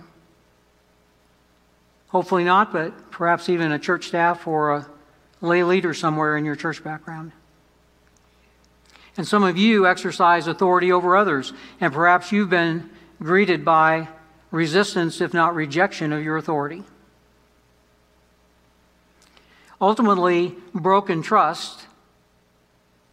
Hopefully 2.08 2.44
not, 2.44 2.72
but 2.72 3.10
perhaps 3.10 3.48
even 3.48 3.72
a 3.72 3.78
church 3.78 4.06
staff 4.06 4.46
or 4.46 4.72
a 4.72 4.86
lay 5.40 5.64
leader 5.64 5.92
somewhere 5.94 6.36
in 6.36 6.44
your 6.44 6.56
church 6.56 6.82
background. 6.82 7.32
And 9.16 9.26
some 9.26 9.44
of 9.44 9.56
you 9.56 9.86
exercise 9.86 10.46
authority 10.46 10.92
over 10.92 11.16
others, 11.16 11.52
and 11.80 11.92
perhaps 11.92 12.32
you've 12.32 12.50
been 12.50 12.90
greeted 13.22 13.64
by 13.64 14.08
resistance, 14.50 15.20
if 15.20 15.32
not 15.32 15.54
rejection, 15.54 16.12
of 16.12 16.22
your 16.22 16.36
authority. 16.36 16.84
Ultimately, 19.80 20.54
broken 20.74 21.22
trust 21.22 21.86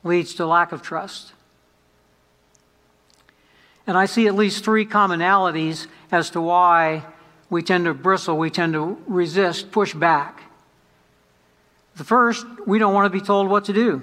leads 0.04 0.34
to 0.36 0.46
lack 0.46 0.72
of 0.72 0.82
trust. 0.82 1.33
And 3.86 3.98
I 3.98 4.06
see 4.06 4.28
at 4.28 4.36
least 4.36 4.64
three 4.64 4.86
commonalities 4.86 5.88
as 6.12 6.30
to 6.32 6.42
why 6.42 7.06
we 7.50 7.62
tend 7.62 7.86
to 7.86 7.94
bristle, 7.94 8.38
we 8.38 8.50
tend 8.50 8.74
to 8.74 8.98
resist, 9.06 9.72
push 9.72 9.94
back. 9.94 10.42
The 11.96 12.04
first, 12.04 12.46
we 12.66 12.80
don't 12.80 12.94
want 12.94 13.12
to 13.12 13.20
be 13.20 13.24
told 13.24 13.50
what 13.50 13.66
to 13.66 13.74
do. 13.74 14.02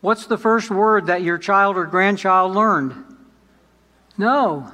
What's 0.00 0.26
the 0.26 0.36
first 0.36 0.70
word 0.70 1.06
that 1.06 1.22
your 1.22 1.38
child 1.38 1.76
or 1.76 1.86
grandchild 1.86 2.54
learned? 2.54 3.04
No. 4.18 4.72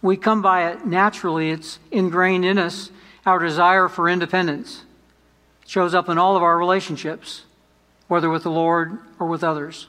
We 0.00 0.16
come 0.16 0.42
by 0.42 0.70
it 0.70 0.86
naturally, 0.86 1.50
it's 1.50 1.78
ingrained 1.90 2.44
in 2.44 2.58
us, 2.58 2.90
our 3.26 3.38
desire 3.38 3.88
for 3.88 4.08
independence. 4.08 4.84
It 5.62 5.68
shows 5.68 5.94
up 5.94 6.08
in 6.08 6.18
all 6.18 6.36
of 6.36 6.42
our 6.42 6.56
relationships, 6.56 7.44
whether 8.06 8.30
with 8.30 8.42
the 8.42 8.50
Lord 8.50 8.98
or 9.18 9.26
with 9.26 9.42
others. 9.42 9.88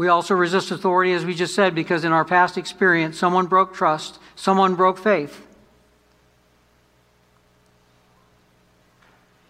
We 0.00 0.08
also 0.08 0.34
resist 0.34 0.70
authority, 0.70 1.12
as 1.12 1.26
we 1.26 1.34
just 1.34 1.54
said, 1.54 1.74
because 1.74 2.04
in 2.04 2.12
our 2.12 2.24
past 2.24 2.56
experience, 2.56 3.18
someone 3.18 3.44
broke 3.48 3.74
trust, 3.74 4.18
someone 4.34 4.74
broke 4.74 4.96
faith. 4.96 5.46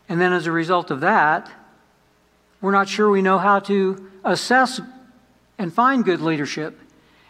And 0.08 0.20
then 0.20 0.32
as 0.32 0.48
a 0.48 0.50
result 0.50 0.90
of 0.90 1.02
that, 1.02 1.48
we're 2.60 2.72
not 2.72 2.88
sure 2.88 3.08
we 3.08 3.22
know 3.22 3.38
how 3.38 3.60
to 3.60 4.10
assess 4.24 4.80
and 5.56 5.72
find 5.72 6.04
good 6.04 6.20
leadership. 6.20 6.80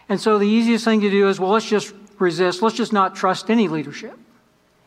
And 0.08 0.18
so 0.18 0.38
the 0.38 0.48
easiest 0.48 0.86
thing 0.86 1.02
to 1.02 1.10
do 1.10 1.28
is, 1.28 1.38
well, 1.38 1.50
let's 1.50 1.68
just 1.68 1.92
resist. 2.18 2.62
Let's 2.62 2.74
just 2.74 2.94
not 2.94 3.16
trust 3.16 3.50
any 3.50 3.68
leadership. 3.68 4.18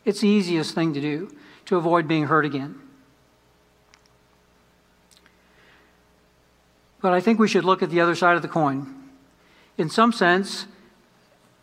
It's 0.04 0.18
the 0.22 0.28
easiest 0.28 0.74
thing 0.74 0.92
to 0.94 1.00
do 1.00 1.32
to 1.66 1.76
avoid 1.76 2.08
being 2.08 2.24
hurt 2.24 2.44
again. 2.44 2.80
But 7.04 7.12
I 7.12 7.20
think 7.20 7.38
we 7.38 7.48
should 7.48 7.66
look 7.66 7.82
at 7.82 7.90
the 7.90 8.00
other 8.00 8.14
side 8.14 8.34
of 8.34 8.40
the 8.40 8.48
coin. 8.48 8.86
In 9.76 9.90
some 9.90 10.10
sense, 10.10 10.64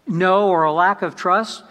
no 0.06 0.48
or 0.48 0.66
a 0.66 0.72
lack 0.72 1.02
of 1.02 1.16
trust 1.16 1.64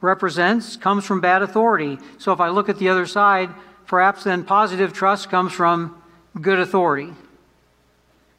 represents, 0.00 0.74
comes 0.74 1.04
from 1.04 1.20
bad 1.20 1.42
authority. 1.42 1.98
So 2.16 2.32
if 2.32 2.40
I 2.40 2.48
look 2.48 2.70
at 2.70 2.78
the 2.78 2.88
other 2.88 3.04
side, 3.04 3.50
perhaps 3.86 4.24
then 4.24 4.44
positive 4.44 4.94
trust 4.94 5.28
comes 5.28 5.52
from 5.52 6.02
good 6.40 6.58
authority. 6.58 7.12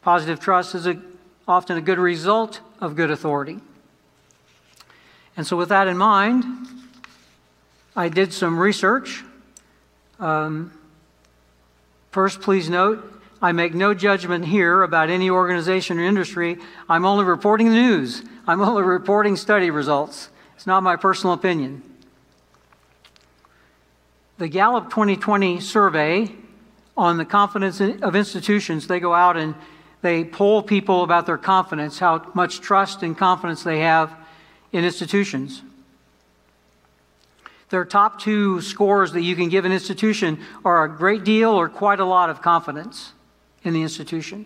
Positive 0.02 0.40
trust 0.40 0.74
is 0.74 0.88
a, 0.88 1.00
often 1.48 1.78
a 1.78 1.82
good 1.82 2.00
result 2.00 2.62
of 2.82 2.96
good 2.96 3.12
authority. 3.12 3.60
And 5.38 5.46
so, 5.46 5.56
with 5.56 5.70
that 5.70 5.88
in 5.88 6.00
mind, 6.00 6.46
I 7.96 8.10
did 8.10 8.34
some 8.34 8.58
research. 8.58 9.24
Um, 10.20 10.74
first, 12.10 12.42
please 12.42 12.72
note 12.72 13.12
I 13.42 13.52
make 13.52 13.74
no 13.74 13.94
judgment 13.94 14.46
here 14.46 14.82
about 14.84 15.10
any 15.10 15.30
organization 15.30 16.00
or 16.00 16.04
industry. 16.04 16.58
I'm 16.88 17.06
only 17.06 17.26
reporting 17.26 17.70
the 17.70 17.76
news. 17.76 18.24
I'm 18.48 18.62
only 18.62 18.84
reporting 18.84 19.36
study 19.36 19.70
results. 19.70 20.30
It's 20.56 20.66
not 20.66 20.84
my 20.84 20.96
personal 20.96 21.34
opinion. 21.34 21.84
The 24.38 24.48
Gallup 24.48 24.90
2020 24.90 25.60
survey 25.60 26.32
on 26.98 27.18
the 27.18 27.26
confidence 27.26 27.82
of 27.82 28.16
institutions. 28.16 28.88
They 28.88 29.00
go 29.00 29.14
out 29.14 29.38
and 29.38 29.56
they 30.02 30.24
poll 30.24 30.62
people 30.62 31.04
about 31.04 31.26
their 31.26 31.38
confidence, 31.38 32.00
how 32.00 32.32
much 32.34 32.62
trust 32.62 33.04
and 33.04 33.18
confidence 33.18 33.64
they 33.64 33.80
have 33.80 34.16
in 34.72 34.86
institutions. 34.86 35.62
Their 37.70 37.84
top 37.84 38.22
two 38.22 38.62
scores 38.62 39.12
that 39.14 39.22
you 39.22 39.36
can 39.36 39.50
give 39.50 39.66
an 39.66 39.72
institution 39.72 40.40
are 40.64 40.86
a 40.86 40.90
great 40.90 41.24
deal 41.24 41.50
or 41.50 41.68
quite 41.68 42.00
a 42.00 42.06
lot 42.06 42.30
of 42.30 42.42
confidence 42.42 43.12
in 43.66 43.74
the 43.74 43.82
institution. 43.82 44.46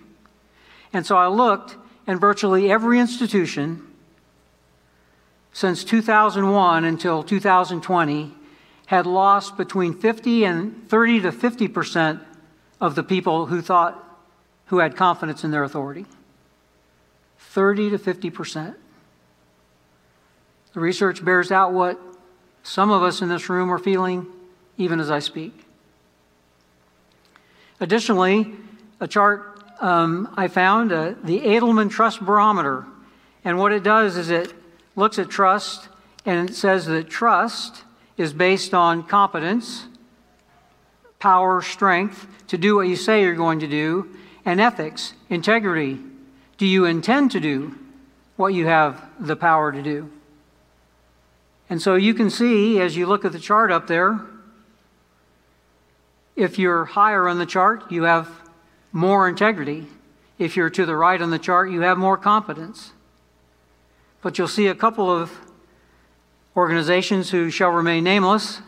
And 0.91 1.05
so 1.05 1.17
I 1.17 1.27
looked, 1.27 1.77
and 2.07 2.19
virtually 2.19 2.71
every 2.71 2.99
institution 2.99 3.85
since 5.53 5.83
2001 5.83 6.85
until 6.85 7.21
2020 7.23 8.33
had 8.87 9.05
lost 9.05 9.57
between 9.57 9.93
50 9.93 10.45
and 10.45 10.89
30 10.89 11.21
to 11.21 11.31
50 11.31 11.67
percent 11.67 12.19
of 12.81 12.95
the 12.95 13.03
people 13.03 13.47
who 13.47 13.61
thought 13.61 14.05
who 14.67 14.79
had 14.79 14.95
confidence 14.95 15.43
in 15.43 15.51
their 15.51 15.63
authority. 15.63 16.05
30 17.39 17.91
to 17.91 17.97
50 17.97 18.29
percent. 18.29 18.75
The 20.73 20.79
research 20.79 21.25
bears 21.25 21.51
out 21.51 21.73
what 21.73 21.99
some 22.63 22.91
of 22.91 23.03
us 23.03 23.21
in 23.21 23.29
this 23.29 23.49
room 23.49 23.71
are 23.71 23.79
feeling 23.79 24.27
even 24.77 24.99
as 24.99 25.11
I 25.11 25.19
speak. 25.19 25.65
Additionally, 27.79 28.55
a 28.99 29.07
chart 29.07 29.59
um, 29.79 30.33
I 30.35 30.47
found, 30.47 30.91
uh, 30.91 31.13
the 31.23 31.39
Edelman 31.39 31.89
Trust 31.89 32.25
Barometer. 32.25 32.85
And 33.45 33.57
what 33.57 33.71
it 33.71 33.83
does 33.83 34.17
is 34.17 34.29
it 34.29 34.53
looks 34.95 35.17
at 35.19 35.29
trust 35.29 35.87
and 36.25 36.49
it 36.49 36.53
says 36.53 36.85
that 36.87 37.09
trust 37.09 37.83
is 38.17 38.33
based 38.33 38.73
on 38.73 39.03
competence, 39.03 39.85
power, 41.19 41.61
strength 41.61 42.27
to 42.47 42.57
do 42.57 42.75
what 42.75 42.87
you 42.87 42.95
say 42.95 43.21
you're 43.21 43.35
going 43.35 43.59
to 43.59 43.67
do, 43.67 44.15
and 44.43 44.59
ethics, 44.59 45.13
integrity. 45.29 45.99
Do 46.57 46.65
you 46.65 46.85
intend 46.85 47.31
to 47.31 47.39
do 47.39 47.75
what 48.35 48.53
you 48.53 48.65
have 48.65 49.01
the 49.19 49.35
power 49.35 49.71
to 49.71 49.81
do? 49.81 50.11
And 51.69 51.81
so 51.81 51.95
you 51.95 52.13
can 52.13 52.29
see 52.29 52.81
as 52.81 52.97
you 52.97 53.05
look 53.05 53.23
at 53.23 53.31
the 53.31 53.39
chart 53.39 53.71
up 53.71 53.87
there, 53.87 54.19
if 56.35 56.57
you're 56.57 56.85
higher 56.85 57.27
on 57.27 57.37
the 57.37 57.45
chart, 57.45 57.91
you 57.91 58.03
have 58.03 58.29
more 58.91 59.27
integrity. 59.27 59.87
If 60.37 60.55
you're 60.55 60.69
to 60.69 60.85
the 60.85 60.95
right 60.95 61.21
on 61.21 61.31
the 61.31 61.39
chart, 61.39 61.71
you 61.71 61.81
have 61.81 61.97
more 61.97 62.17
competence. 62.17 62.91
But 64.21 64.37
you'll 64.37 64.47
see 64.47 64.67
a 64.67 64.75
couple 64.75 65.09
of 65.09 65.31
organizations 66.55 67.29
who 67.29 67.49
shall 67.49 67.69
remain 67.69 68.03
nameless, 68.03 68.61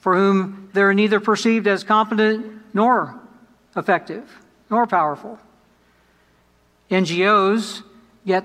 for 0.00 0.14
whom 0.14 0.70
they're 0.72 0.94
neither 0.94 1.20
perceived 1.20 1.66
as 1.66 1.84
competent 1.84 2.62
nor 2.72 3.18
effective 3.76 4.40
nor 4.70 4.86
powerful. 4.86 5.38
NGOs 6.90 7.82
get 8.26 8.44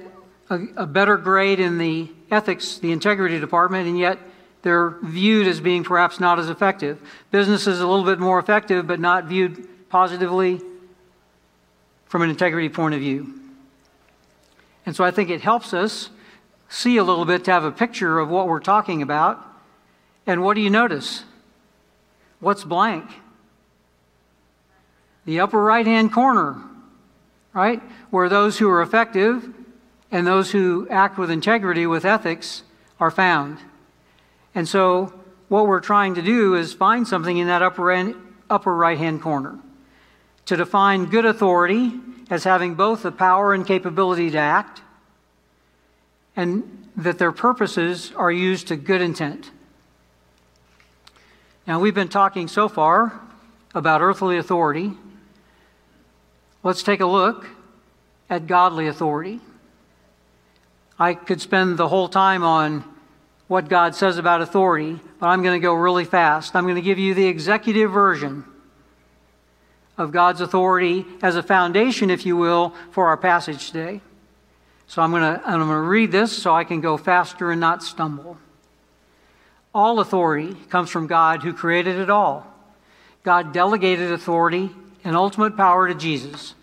a, 0.49 0.59
a 0.77 0.85
better 0.85 1.17
grade 1.17 1.59
in 1.59 1.77
the 1.77 2.09
ethics, 2.29 2.77
the 2.77 2.91
integrity 2.91 3.39
department, 3.39 3.87
and 3.87 3.97
yet 3.97 4.19
they're 4.61 4.97
viewed 5.03 5.47
as 5.47 5.59
being 5.59 5.83
perhaps 5.83 6.19
not 6.19 6.39
as 6.39 6.49
effective. 6.49 6.99
Businesses 7.31 7.79
a 7.79 7.87
little 7.87 8.05
bit 8.05 8.19
more 8.19 8.39
effective, 8.39 8.85
but 8.85 8.99
not 8.99 9.25
viewed 9.25 9.67
positively 9.91 10.61
from 12.05 12.21
an 12.21 12.29
integrity 12.29 12.69
point 12.69 12.95
of 12.95 13.01
view. 13.01 13.39
And 14.85 14.95
so 14.95 15.03
I 15.03 15.11
think 15.11 15.29
it 15.29 15.41
helps 15.41 15.73
us 15.73 16.09
see 16.69 16.97
a 16.97 17.03
little 17.03 17.25
bit 17.25 17.43
to 17.45 17.51
have 17.51 17.65
a 17.65 17.71
picture 17.71 18.17
of 18.17 18.29
what 18.29 18.47
we're 18.47 18.61
talking 18.61 19.01
about. 19.01 19.45
And 20.25 20.43
what 20.43 20.55
do 20.55 20.61
you 20.61 20.69
notice? 20.69 21.25
What's 22.39 22.63
blank? 22.63 23.05
The 25.25 25.41
upper 25.41 25.61
right 25.61 25.85
hand 25.85 26.11
corner, 26.11 26.61
right? 27.53 27.81
Where 28.09 28.29
those 28.29 28.57
who 28.57 28.69
are 28.69 28.81
effective 28.81 29.53
and 30.09 30.25
those 30.25 30.51
who 30.51 30.87
act 30.89 31.17
with 31.17 31.29
integrity, 31.29 31.85
with 31.85 32.05
ethics, 32.05 32.63
are 32.99 33.11
found. 33.11 33.59
And 34.55 34.67
so, 34.67 35.13
what 35.49 35.67
we're 35.67 35.81
trying 35.81 36.15
to 36.15 36.21
do 36.21 36.55
is 36.55 36.73
find 36.73 37.07
something 37.07 37.37
in 37.37 37.47
that 37.47 37.61
upper, 37.61 38.13
upper 38.49 38.75
right 38.75 38.97
hand 38.97 39.21
corner 39.21 39.59
to 40.45 40.57
define 40.57 41.05
good 41.05 41.25
authority 41.25 41.93
as 42.29 42.43
having 42.43 42.75
both 42.75 43.03
the 43.03 43.11
power 43.11 43.53
and 43.53 43.65
capability 43.65 44.31
to 44.31 44.37
act, 44.37 44.81
and 46.35 46.87
that 46.95 47.17
their 47.17 47.31
purposes 47.31 48.11
are 48.15 48.31
used 48.31 48.67
to 48.67 48.75
good 48.75 49.01
intent. 49.01 49.51
Now, 51.67 51.79
we've 51.79 51.93
been 51.93 52.07
talking 52.07 52.47
so 52.47 52.67
far 52.67 53.19
about 53.75 54.01
earthly 54.01 54.37
authority. 54.37 54.93
Let's 56.63 56.83
take 56.83 56.99
a 56.99 57.05
look 57.05 57.47
at 58.29 58.47
godly 58.47 58.87
authority. 58.87 59.39
I 60.97 61.13
could 61.13 61.41
spend 61.41 61.77
the 61.77 61.87
whole 61.87 62.07
time 62.07 62.43
on 62.43 62.83
what 63.47 63.67
God 63.67 63.95
says 63.95 64.17
about 64.17 64.41
authority, 64.41 64.99
but 65.19 65.27
I'm 65.27 65.43
going 65.43 65.59
to 65.59 65.63
go 65.63 65.73
really 65.73 66.05
fast. 66.05 66.55
I'm 66.55 66.63
going 66.63 66.75
to 66.75 66.81
give 66.81 66.99
you 66.99 67.13
the 67.13 67.27
executive 67.27 67.91
version 67.91 68.45
of 69.97 70.11
God's 70.11 70.41
authority 70.41 71.05
as 71.21 71.35
a 71.35 71.43
foundation, 71.43 72.09
if 72.09 72.25
you 72.25 72.37
will, 72.37 72.73
for 72.91 73.07
our 73.07 73.17
passage 73.17 73.67
today. 73.67 74.01
So 74.87 75.01
I'm 75.01 75.11
going 75.11 75.21
to, 75.21 75.41
I'm 75.45 75.59
going 75.59 75.69
to 75.69 75.77
read 75.77 76.11
this 76.11 76.35
so 76.35 76.53
I 76.53 76.63
can 76.63 76.81
go 76.81 76.97
faster 76.97 77.51
and 77.51 77.61
not 77.61 77.83
stumble. 77.83 78.37
All 79.73 79.99
authority 79.99 80.55
comes 80.69 80.89
from 80.89 81.07
God 81.07 81.43
who 81.43 81.53
created 81.53 81.97
it 81.97 82.09
all. 82.09 82.45
God 83.23 83.53
delegated 83.53 84.11
authority 84.11 84.69
and 85.03 85.15
ultimate 85.15 85.55
power 85.55 85.87
to 85.87 85.95
Jesus. 85.95 86.55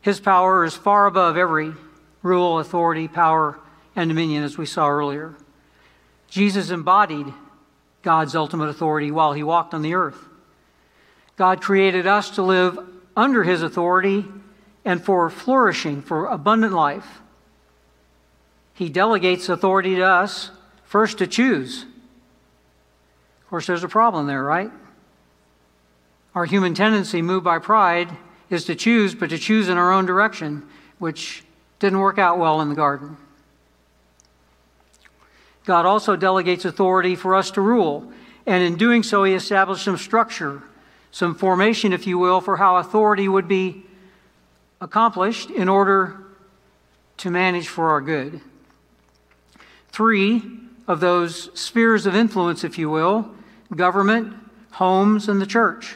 His 0.00 0.18
power 0.20 0.64
is 0.64 0.74
far 0.74 1.06
above 1.06 1.36
every 1.36 1.72
rule, 2.22 2.58
authority, 2.58 3.06
power, 3.06 3.58
and 3.94 4.08
dominion, 4.08 4.42
as 4.42 4.58
we 4.58 4.66
saw 4.66 4.88
earlier. 4.88 5.34
Jesus 6.28 6.70
embodied 6.70 7.32
God's 8.02 8.34
ultimate 8.34 8.68
authority 8.68 9.10
while 9.10 9.32
he 9.32 9.42
walked 9.42 9.72
on 9.72 9.82
the 9.82 9.94
earth. 9.94 10.18
God 11.36 11.60
created 11.60 12.06
us 12.06 12.30
to 12.30 12.42
live 12.42 12.78
under 13.16 13.42
His 13.42 13.62
authority 13.62 14.24
and 14.84 15.02
for 15.02 15.30
flourishing, 15.30 16.02
for 16.02 16.26
abundant 16.26 16.72
life. 16.72 17.20
He 18.74 18.88
delegates 18.88 19.48
authority 19.48 19.96
to 19.96 20.02
us 20.02 20.50
first 20.84 21.18
to 21.18 21.26
choose. 21.26 21.84
Of 23.42 23.50
course, 23.50 23.66
there's 23.66 23.84
a 23.84 23.88
problem 23.88 24.26
there, 24.26 24.42
right? 24.42 24.70
Our 26.34 26.44
human 26.44 26.74
tendency, 26.74 27.22
moved 27.22 27.44
by 27.44 27.58
pride, 27.58 28.16
is 28.50 28.64
to 28.66 28.74
choose, 28.74 29.14
but 29.14 29.30
to 29.30 29.38
choose 29.38 29.68
in 29.68 29.78
our 29.78 29.92
own 29.92 30.06
direction, 30.06 30.68
which 30.98 31.44
didn't 31.78 32.00
work 32.00 32.18
out 32.18 32.38
well 32.38 32.60
in 32.60 32.68
the 32.68 32.74
garden. 32.74 33.16
God 35.64 35.86
also 35.86 36.14
delegates 36.16 36.64
authority 36.64 37.14
for 37.14 37.34
us 37.34 37.50
to 37.52 37.60
rule, 37.60 38.12
and 38.46 38.62
in 38.62 38.76
doing 38.76 39.02
so, 39.02 39.24
He 39.24 39.34
established 39.34 39.84
some 39.84 39.96
structure 39.96 40.62
some 41.14 41.32
formation, 41.32 41.92
if 41.92 42.08
you 42.08 42.18
will, 42.18 42.40
for 42.40 42.56
how 42.56 42.78
authority 42.78 43.28
would 43.28 43.46
be 43.46 43.84
accomplished 44.80 45.48
in 45.48 45.68
order 45.68 46.18
to 47.18 47.30
manage 47.30 47.68
for 47.68 47.90
our 47.90 48.00
good. 48.00 48.40
Three 49.90 50.42
of 50.88 50.98
those 50.98 51.56
spheres 51.56 52.06
of 52.06 52.16
influence, 52.16 52.64
if 52.64 52.78
you 52.78 52.90
will 52.90 53.30
government, 53.76 54.34
homes, 54.72 55.28
and 55.28 55.40
the 55.40 55.46
church. 55.46 55.94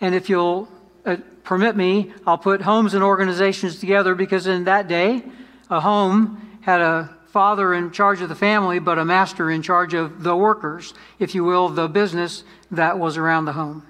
And 0.00 0.14
if 0.14 0.30
you'll 0.30 0.68
uh, 1.04 1.18
permit 1.44 1.76
me, 1.76 2.14
I'll 2.26 2.38
put 2.38 2.62
homes 2.62 2.94
and 2.94 3.04
organizations 3.04 3.78
together 3.78 4.14
because 4.14 4.46
in 4.46 4.64
that 4.64 4.88
day, 4.88 5.22
a 5.68 5.80
home 5.80 6.58
had 6.62 6.80
a 6.80 7.14
father 7.26 7.74
in 7.74 7.90
charge 7.90 8.22
of 8.22 8.30
the 8.30 8.34
family, 8.34 8.78
but 8.78 8.98
a 8.98 9.04
master 9.04 9.50
in 9.50 9.60
charge 9.60 9.92
of 9.92 10.22
the 10.22 10.34
workers, 10.34 10.94
if 11.18 11.34
you 11.34 11.44
will, 11.44 11.68
the 11.68 11.88
business 11.88 12.42
that 12.70 12.98
was 12.98 13.16
around 13.16 13.44
the 13.44 13.52
home. 13.52 13.86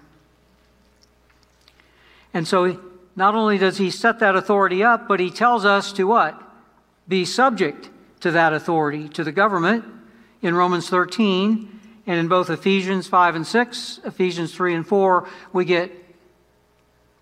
And 2.35 2.47
so 2.47 2.81
not 3.15 3.35
only 3.35 3.57
does 3.57 3.79
he 3.79 3.91
set 3.91 4.19
that 4.19 4.37
authority 4.37 4.85
up, 4.85 5.09
but 5.09 5.21
he 5.21 5.31
tells 5.31 5.65
us 5.65 5.93
to 5.95 6.05
what? 6.05 6.41
Be 7.09 7.25
subject 7.25 7.89
to 8.21 8.31
that 8.33 8.53
authority, 8.53 9.09
to 9.11 9.25
the 9.25 9.33
government 9.33 9.85
in 10.43 10.55
Romans 10.55 10.89
13, 10.89 11.81
and 12.07 12.21
in 12.21 12.29
both 12.29 12.51
Ephesians 12.51 13.09
5 13.09 13.37
and 13.37 13.47
6, 13.47 14.01
Ephesians 14.05 14.55
3 14.55 14.75
and 14.75 14.87
4, 14.87 15.29
we 15.53 15.65
get 15.65 15.91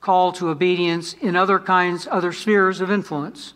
called 0.00 0.34
to 0.34 0.50
obedience 0.50 1.14
in 1.14 1.36
other 1.36 1.58
kinds, 1.58 2.06
other 2.10 2.32
spheres 2.32 2.80
of 2.80 2.90
influence. 2.90 3.54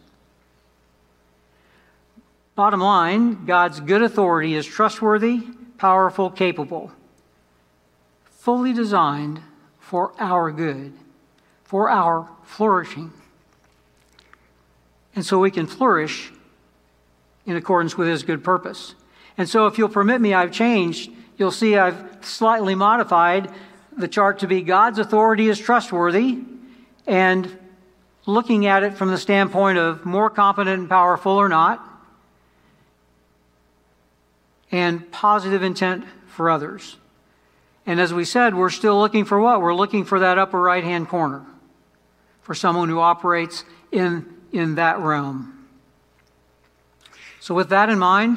Bottom 2.55 2.81
line 2.81 3.45
God's 3.45 3.81
good 3.81 4.03
authority 4.03 4.55
is 4.55 4.65
trustworthy, 4.65 5.43
powerful, 5.77 6.31
capable, 6.31 6.91
fully 8.39 8.73
designed 8.73 9.41
for 9.81 10.13
our 10.19 10.51
good, 10.51 10.93
for 11.65 11.91
our 11.91 12.31
flourishing. 12.45 13.13
And 15.15 15.27
so 15.27 15.41
we 15.41 15.51
can 15.51 15.67
flourish 15.67 16.33
in 17.45 17.57
accordance 17.57 17.99
with 17.99 18.09
His 18.09 18.23
good 18.23 18.45
purpose. 18.45 18.95
And 19.37 19.49
so, 19.49 19.67
if 19.67 19.79
you'll 19.79 19.89
permit 19.89 20.21
me, 20.21 20.35
I've 20.35 20.53
changed. 20.53 21.11
You'll 21.37 21.51
see 21.51 21.77
I've 21.77 22.19
slightly 22.23 22.75
modified 22.75 23.53
the 23.97 24.09
chart 24.09 24.39
to 24.41 24.47
be 24.47 24.63
God's 24.63 24.99
authority 24.99 25.49
is 25.49 25.59
trustworthy, 25.59 26.39
and 27.07 27.59
looking 28.27 28.67
at 28.67 28.85
it 28.85 28.95
from 28.95 29.11
the 29.11 29.19
standpoint 29.19 29.79
of 29.79 30.05
more 30.05 30.31
competent 30.31 30.79
and 30.81 30.89
powerful 30.89 31.33
or 31.33 31.49
not, 31.49 31.85
and 34.71 35.11
positive 35.11 35.63
intent 35.63 36.05
for 36.27 36.49
others. 36.49 36.97
And 37.89 38.03
as 38.03 38.13
we 38.13 38.27
said, 38.27 38.55
we're 38.55 38.69
still 38.69 38.99
looking 39.01 39.25
for 39.25 39.41
what? 39.41 39.63
We're 39.63 39.75
looking 39.75 40.05
for 40.05 40.19
that 40.19 40.37
upper 40.37 40.61
right 40.61 40.85
hand 40.85 41.09
corner 41.09 41.47
for 42.43 42.55
someone 42.55 42.91
who 42.91 43.01
operates 43.01 43.65
in, 43.91 44.27
in 44.53 44.75
that 44.75 44.99
realm. 44.99 45.67
So, 47.41 47.55
with 47.55 47.71
that 47.71 47.89
in 47.89 47.99
mind, 47.99 48.37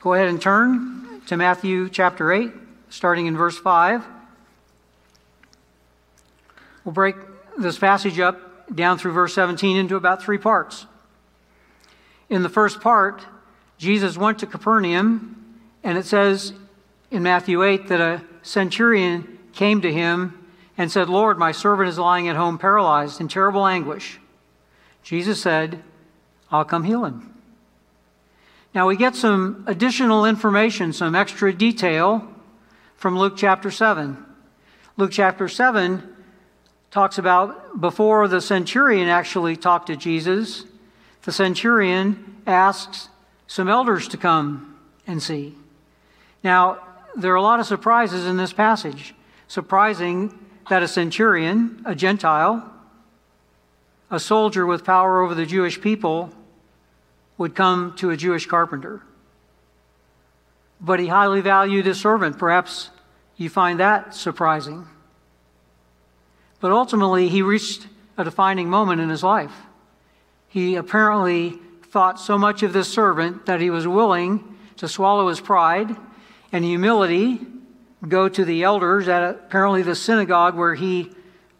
go 0.00 0.12
ahead 0.12 0.26
and 0.26 0.42
turn 0.42 1.20
to 1.28 1.36
Matthew 1.36 1.88
chapter 1.88 2.32
8, 2.32 2.50
starting 2.88 3.26
in 3.26 3.36
verse 3.36 3.56
5. 3.56 4.04
We'll 6.84 6.94
break 6.94 7.14
this 7.56 7.78
passage 7.78 8.18
up 8.18 8.74
down 8.74 8.98
through 8.98 9.12
verse 9.12 9.34
17 9.34 9.76
into 9.76 9.94
about 9.94 10.20
three 10.20 10.38
parts. 10.38 10.86
In 12.28 12.42
the 12.42 12.48
first 12.48 12.80
part, 12.80 13.24
Jesus 13.78 14.18
went 14.18 14.40
to 14.40 14.46
Capernaum, 14.46 15.62
and 15.84 15.96
it 15.96 16.06
says 16.06 16.54
in 17.14 17.22
Matthew 17.22 17.62
8 17.62 17.86
that 17.88 18.00
a 18.00 18.22
centurion 18.42 19.38
came 19.52 19.80
to 19.82 19.92
him 19.92 20.48
and 20.76 20.90
said, 20.90 21.08
Lord, 21.08 21.38
my 21.38 21.52
servant 21.52 21.88
is 21.88 21.96
lying 21.96 22.28
at 22.28 22.34
home 22.34 22.58
paralyzed 22.58 23.20
in 23.20 23.28
terrible 23.28 23.64
anguish. 23.66 24.18
Jesus 25.04 25.40
said, 25.40 25.80
I'll 26.50 26.64
come 26.64 26.82
heal 26.82 27.04
him. 27.04 27.32
Now 28.74 28.88
we 28.88 28.96
get 28.96 29.14
some 29.14 29.62
additional 29.68 30.26
information, 30.26 30.92
some 30.92 31.14
extra 31.14 31.52
detail 31.52 32.28
from 32.96 33.16
Luke 33.16 33.34
chapter 33.36 33.70
7. 33.70 34.16
Luke 34.96 35.12
chapter 35.12 35.46
7 35.46 36.02
talks 36.90 37.16
about 37.16 37.80
before 37.80 38.26
the 38.26 38.40
centurion 38.40 39.06
actually 39.08 39.56
talked 39.56 39.86
to 39.86 39.94
Jesus, 39.94 40.64
the 41.22 41.32
centurion 41.32 42.42
asks 42.44 43.08
some 43.46 43.68
elders 43.68 44.08
to 44.08 44.16
come 44.16 44.76
and 45.06 45.22
see. 45.22 45.54
Now, 46.42 46.80
there 47.16 47.32
are 47.32 47.36
a 47.36 47.42
lot 47.42 47.60
of 47.60 47.66
surprises 47.66 48.26
in 48.26 48.36
this 48.36 48.52
passage. 48.52 49.14
Surprising 49.48 50.38
that 50.68 50.82
a 50.82 50.88
centurion, 50.88 51.82
a 51.84 51.94
Gentile, 51.94 52.70
a 54.10 54.18
soldier 54.18 54.66
with 54.66 54.84
power 54.84 55.22
over 55.22 55.34
the 55.34 55.46
Jewish 55.46 55.80
people, 55.80 56.30
would 57.36 57.54
come 57.54 57.94
to 57.96 58.10
a 58.10 58.16
Jewish 58.16 58.46
carpenter. 58.46 59.02
But 60.80 61.00
he 61.00 61.08
highly 61.08 61.40
valued 61.40 61.86
his 61.86 62.00
servant. 62.00 62.38
Perhaps 62.38 62.90
you 63.36 63.48
find 63.48 63.80
that 63.80 64.14
surprising. 64.14 64.86
But 66.60 66.72
ultimately, 66.72 67.28
he 67.28 67.42
reached 67.42 67.86
a 68.16 68.24
defining 68.24 68.70
moment 68.70 69.00
in 69.00 69.08
his 69.08 69.22
life. 69.22 69.52
He 70.48 70.76
apparently 70.76 71.58
thought 71.90 72.20
so 72.20 72.38
much 72.38 72.62
of 72.62 72.72
this 72.72 72.92
servant 72.92 73.46
that 73.46 73.60
he 73.60 73.70
was 73.70 73.86
willing 73.86 74.56
to 74.76 74.88
swallow 74.88 75.28
his 75.28 75.40
pride 75.40 75.96
and 76.54 76.64
humility, 76.64 77.40
go 78.06 78.28
to 78.28 78.44
the 78.44 78.62
elders 78.62 79.08
at 79.08 79.22
apparently 79.22 79.82
the 79.82 79.94
synagogue 79.94 80.54
where 80.54 80.74
he 80.74 81.10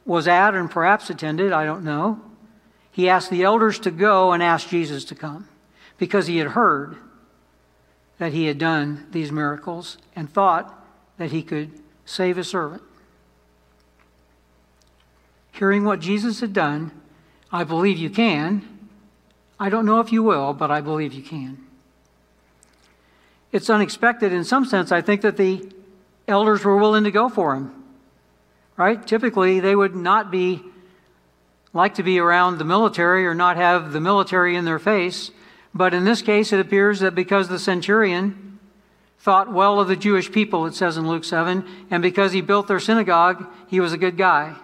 was 0.07 0.29
at 0.29 0.55
and 0.55 0.71
perhaps 0.71 1.11
attended, 1.11 1.53
I 1.53 1.65
don't 1.65 1.85
know. 1.85 2.21
He 2.91 3.09
asked 3.09 3.31
the 3.31 3.43
elders 3.43 3.79
to 3.81 3.91
go 3.91 4.33
and 4.33 4.43
ask 4.43 4.69
Jesus 4.69 5.05
to 5.07 5.15
come 5.15 5.49
because 5.99 6.27
he 6.27 6.39
had 6.39 6.49
heard 6.49 6.97
that 8.19 8.33
he 8.33 8.47
had 8.47 8.59
done 8.59 9.07
these 9.11 9.33
miracles 9.33 9.99
and 10.15 10.33
thought 10.33 10.73
that 11.19 11.33
he 11.33 11.43
could 11.43 11.73
save 12.07 12.37
his 12.37 12.49
servant 12.49 12.83
hearing 15.55 15.85
what 15.85 16.01
Jesus 16.01 16.41
had 16.41 16.53
done, 16.53 16.91
I 17.51 17.65
believe 17.65 17.97
you 17.97 18.11
can. 18.11 18.89
I 19.59 19.69
don't 19.69 19.87
know 19.87 20.01
if 20.01 20.13
you 20.13 20.23
will, 20.23 20.53
but 20.53 20.71
I 20.71 20.81
believe 20.81 21.13
you 21.13 21.23
can. 21.23 21.64
It's 23.55 23.71
unexpected 23.71 24.33
in 24.33 24.43
some 24.43 24.65
sense. 24.65 24.91
I 24.91 25.01
think 25.01 25.21
that 25.21 25.37
the 25.37 25.65
elders 26.27 26.65
were 26.65 26.77
willing 26.77 27.05
to 27.05 27.13
go 27.13 27.29
for 27.29 27.55
him. 27.55 27.73
Right? 28.77 29.07
Typically, 29.07 29.61
they 29.61 29.77
would 29.77 29.95
not 29.95 30.33
be 30.33 30.61
like 31.73 31.95
to 31.95 32.03
be 32.03 32.19
around 32.19 32.59
the 32.59 32.65
military 32.65 33.25
or 33.25 33.33
not 33.33 33.57
have 33.57 33.93
the 33.93 34.01
military 34.01 34.57
in 34.57 34.65
their 34.65 34.81
face. 34.81 35.31
But 35.73 35.95
in 35.95 36.05
this 36.05 36.21
case, 36.21 36.53
it 36.53 36.59
appears 36.59 36.99
that 36.99 37.15
because 37.15 37.47
the 37.47 37.61
centurion 37.61 38.59
thought 39.21 39.53
well 39.53 39.79
of 39.79 39.87
the 39.87 39.95
Jewish 39.95 40.33
people, 40.33 40.67
it 40.67 40.75
says 40.75 40.97
in 40.97 41.07
Luke 41.07 41.25
7, 41.25 41.65
and 41.93 42.03
because 42.03 42.33
he 42.33 42.41
built 42.41 42.67
their 42.67 42.81
synagogue, 42.81 43.47
he 43.69 43.79
was 43.79 43.93
a 43.93 43.99
good 43.99 44.17
guy. 44.17 44.57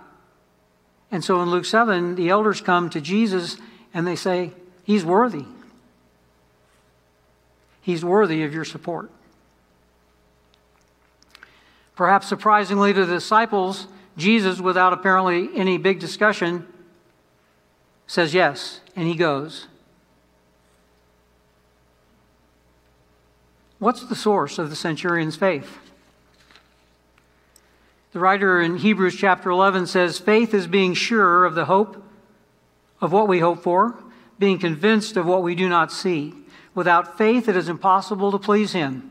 And 1.13 1.23
so 1.23 1.41
in 1.43 1.51
Luke 1.51 1.65
7, 1.65 2.17
the 2.17 2.29
elders 2.29 2.61
come 2.61 2.91
to 2.91 3.01
Jesus 3.01 3.57
and 3.95 4.05
they 4.05 4.17
say, 4.17 4.51
He's 4.83 5.05
worthy. 5.05 5.45
He's 7.81 8.05
worthy 8.05 8.43
of 8.43 8.53
your 8.53 8.65
support. 8.65 9.11
Perhaps 11.97 12.29
surprisingly 12.29 12.93
to 12.93 13.05
the 13.05 13.15
disciples, 13.15 13.87
Jesus, 14.17 14.61
without 14.61 14.93
apparently 14.93 15.49
any 15.55 15.79
big 15.79 15.99
discussion, 15.99 16.67
says 18.07 18.35
yes, 18.35 18.81
and 18.97 19.07
he 19.07 19.15
goes. 19.15 19.67
What's 23.79 24.05
the 24.05 24.15
source 24.15 24.59
of 24.59 24.69
the 24.69 24.77
centurion's 24.77 25.37
faith? 25.37 25.79
The 28.13 28.19
writer 28.19 28.61
in 28.61 28.79
Hebrews 28.79 29.17
chapter 29.17 29.51
11 29.51 29.87
says, 29.87 30.19
Faith 30.19 30.53
is 30.53 30.67
being 30.67 30.95
sure 30.95 31.45
of 31.45 31.55
the 31.55 31.67
hope 31.67 32.03
of 33.01 33.13
what 33.13 33.29
we 33.29 33.39
hope 33.39 33.63
for, 33.63 33.95
being 34.39 34.59
convinced 34.59 35.17
of 35.17 35.27
what 35.27 35.43
we 35.43 35.55
do 35.55 35.69
not 35.69 35.93
see. 35.93 36.35
Without 36.75 37.19
faith, 37.19 37.49
it 37.49 37.57
is 37.57 37.69
impossible 37.69 38.31
to 38.33 38.39
please 38.39 38.73
Him. 38.73 39.11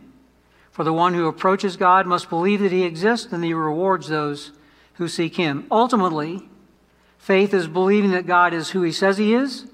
For 0.71 0.83
the 0.83 0.93
one 0.93 1.13
who 1.13 1.27
approaches 1.27 1.75
God 1.75 2.07
must 2.07 2.29
believe 2.29 2.61
that 2.61 2.71
He 2.71 2.83
exists 2.83 3.33
and 3.33 3.43
He 3.43 3.53
rewards 3.53 4.07
those 4.07 4.51
who 4.93 5.07
seek 5.07 5.35
Him. 5.35 5.67
Ultimately, 5.69 6.47
faith 7.17 7.53
is 7.53 7.67
believing 7.67 8.11
that 8.11 8.27
God 8.27 8.53
is 8.53 8.69
who 8.69 8.81
He 8.81 8.91
says 8.91 9.17
He 9.17 9.33
is, 9.33 9.65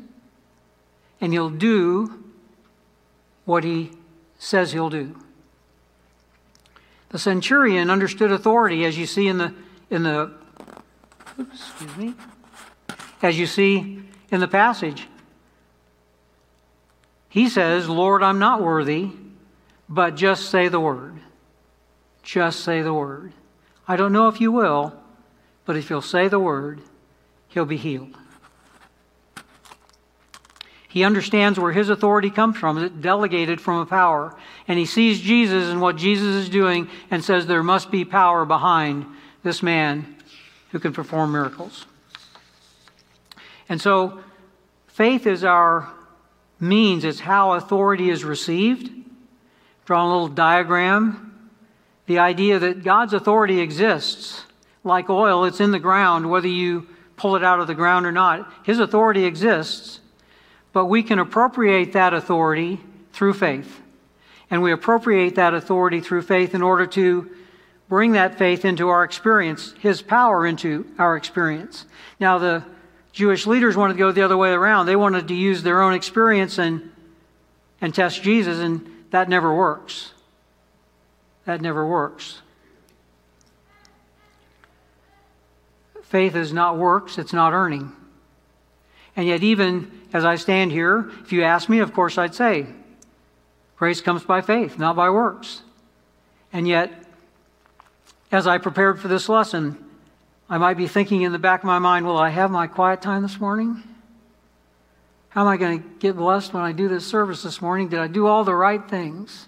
and 1.21 1.31
He'll 1.31 1.49
do 1.49 2.23
what 3.45 3.63
He 3.63 3.91
says 4.39 4.71
He'll 4.71 4.89
do. 4.89 5.15
The 7.09 7.19
centurion 7.19 7.89
understood 7.89 8.31
authority, 8.31 8.83
as 8.83 8.97
you 8.97 9.05
see 9.05 9.27
in 9.27 9.37
the 9.37 9.53
in 9.89 10.03
the 10.03 10.31
oops, 11.39 11.69
excuse 11.69 11.97
me, 11.97 12.13
as 13.21 13.37
you 13.37 13.45
see 13.45 14.01
in 14.31 14.39
the 14.39 14.47
passage. 14.47 15.07
He 17.35 17.49
says, 17.49 17.89
"Lord, 17.89 18.23
I'm 18.23 18.39
not 18.39 18.61
worthy, 18.61 19.11
but 19.89 20.15
just 20.15 20.49
say 20.49 20.69
the 20.69 20.79
word. 20.79 21.19
Just 22.23 22.61
say 22.61 22.81
the 22.81 22.93
word. 22.93 23.33
I 23.89 23.97
don't 23.97 24.13
know 24.13 24.29
if 24.29 24.39
you 24.39 24.53
will, 24.53 24.93
but 25.65 25.75
if 25.75 25.89
you'll 25.89 26.01
say 26.01 26.29
the 26.29 26.39
word, 26.39 26.79
he'll 27.49 27.65
be 27.65 27.75
healed." 27.75 28.17
He 30.87 31.03
understands 31.03 31.59
where 31.59 31.73
his 31.73 31.89
authority 31.89 32.29
comes 32.29 32.55
from. 32.55 32.77
It's 32.77 32.95
delegated 32.95 33.59
from 33.59 33.79
a 33.79 33.85
power. 33.85 34.33
And 34.65 34.79
he 34.79 34.85
sees 34.85 35.19
Jesus 35.19 35.69
and 35.69 35.81
what 35.81 35.97
Jesus 35.97 36.35
is 36.35 36.47
doing 36.47 36.87
and 37.11 37.21
says 37.21 37.47
there 37.47 37.61
must 37.61 37.91
be 37.91 38.05
power 38.05 38.45
behind 38.45 39.05
this 39.43 39.61
man 39.61 40.15
who 40.71 40.79
can 40.79 40.93
perform 40.93 41.33
miracles. 41.33 41.85
And 43.67 43.81
so 43.81 44.21
faith 44.87 45.27
is 45.27 45.43
our 45.43 45.91
means, 46.59 47.03
it's 47.03 47.19
how 47.19 47.53
authority 47.53 48.09
is 48.09 48.23
received. 48.23 48.89
Draw 49.85 50.03
a 50.03 50.07
little 50.07 50.27
diagram. 50.27 51.49
The 52.07 52.19
idea 52.19 52.59
that 52.59 52.83
God's 52.83 53.13
authority 53.13 53.59
exists. 53.59 54.43
Like 54.83 55.09
oil, 55.09 55.45
it's 55.45 55.59
in 55.59 55.71
the 55.71 55.79
ground, 55.79 56.29
whether 56.29 56.47
you 56.47 56.87
pull 57.17 57.35
it 57.35 57.43
out 57.43 57.59
of 57.59 57.67
the 57.67 57.73
ground 57.73 58.05
or 58.05 58.11
not. 58.11 58.51
His 58.63 58.79
authority 58.79 59.25
exists 59.25 59.99
but 60.75 60.87
we 60.87 61.01
can 61.03 61.19
appropriate 61.19 61.93
that 61.93 62.13
authority 62.13 62.81
through 63.13 63.31
faith. 63.31 63.79
And 64.51 64.61
we 64.61 64.73
appropriate 64.73 65.35
that 65.35 65.53
authority 65.53 66.01
through 66.01 66.23
faith 66.23 66.53
in 66.53 66.61
order 66.61 66.85
to 66.87 67.31
bring 67.87 68.11
that 68.11 68.37
faith 68.37 68.65
into 68.65 68.89
our 68.89 69.05
experience, 69.05 69.73
His 69.79 70.01
power 70.01 70.45
into 70.45 70.85
our 70.99 71.15
experience. 71.15 71.85
Now, 72.19 72.39
the 72.39 72.65
Jewish 73.15 73.47
leaders 73.47 73.77
wanted 73.77 73.93
to 73.93 73.99
go 73.99 74.11
the 74.11 74.23
other 74.23 74.35
way 74.35 74.49
around. 74.49 74.87
They 74.87 74.97
wanted 74.97 75.29
to 75.29 75.33
use 75.33 75.63
their 75.63 75.81
own 75.81 75.93
experience 75.93 76.57
and, 76.57 76.91
and 77.79 77.95
test 77.95 78.21
Jesus, 78.21 78.59
and 78.59 78.85
that 79.11 79.29
never 79.29 79.55
works. 79.55 80.11
That 81.45 81.61
never 81.61 81.87
works. 81.87 82.41
Faith 86.03 86.35
is 86.35 86.51
not 86.51 86.77
works, 86.77 87.17
it's 87.17 87.31
not 87.31 87.53
earning. 87.53 87.93
And 89.15 89.25
yet, 89.25 89.43
even 89.43 90.01
as 90.11 90.25
I 90.25 90.35
stand 90.35 90.73
here, 90.73 91.09
if 91.21 91.31
you 91.31 91.41
ask 91.41 91.69
me, 91.69 91.79
of 91.79 91.93
course 91.93 92.17
I'd 92.17 92.35
say, 92.35 92.67
grace 93.77 94.01
comes 94.01 94.25
by 94.25 94.41
faith, 94.41 94.77
not 94.77 94.97
by 94.97 95.09
works. 95.09 95.61
And 96.51 96.67
yet, 96.67 96.91
as 98.29 98.45
I 98.45 98.57
prepared 98.57 98.99
for 98.99 99.07
this 99.07 99.29
lesson, 99.29 99.84
I 100.49 100.57
might 100.57 100.77
be 100.77 100.87
thinking 100.87 101.23
in 101.23 101.31
the 101.31 101.39
back 101.39 101.61
of 101.61 101.65
my 101.65 101.79
mind, 101.79 102.05
will 102.05 102.17
I 102.17 102.29
have 102.29 102.51
my 102.51 102.67
quiet 102.67 103.01
time 103.01 103.23
this 103.23 103.39
morning? 103.39 103.81
How 105.29 105.41
am 105.41 105.47
I 105.47 105.57
going 105.57 105.81
to 105.81 105.89
get 105.99 106.15
blessed 106.15 106.53
when 106.53 106.63
I 106.63 106.71
do 106.71 106.87
this 106.87 107.05
service 107.05 107.41
this 107.43 107.61
morning? 107.61 107.89
Did 107.89 107.99
I 107.99 108.07
do 108.07 108.27
all 108.27 108.43
the 108.43 108.55
right 108.55 108.87
things? 108.87 109.47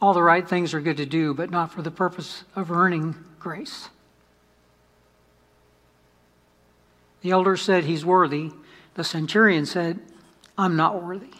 All 0.00 0.14
the 0.14 0.22
right 0.22 0.48
things 0.48 0.74
are 0.74 0.80
good 0.80 0.96
to 0.96 1.06
do, 1.06 1.34
but 1.34 1.50
not 1.50 1.72
for 1.72 1.82
the 1.82 1.90
purpose 1.90 2.44
of 2.56 2.70
earning 2.70 3.14
grace. 3.38 3.90
The 7.20 7.30
elder 7.30 7.56
said 7.56 7.84
he's 7.84 8.04
worthy. 8.04 8.52
The 8.94 9.04
centurion 9.04 9.66
said, 9.66 10.00
I'm 10.56 10.76
not 10.76 11.02
worthy. 11.02 11.30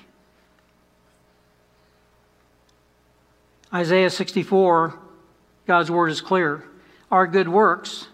Isaiah 3.72 4.10
64, 4.10 4.98
God's 5.66 5.90
word 5.90 6.10
is 6.10 6.20
clear. 6.20 6.64
Our 7.10 7.26
good 7.26 7.48
works 7.48 8.08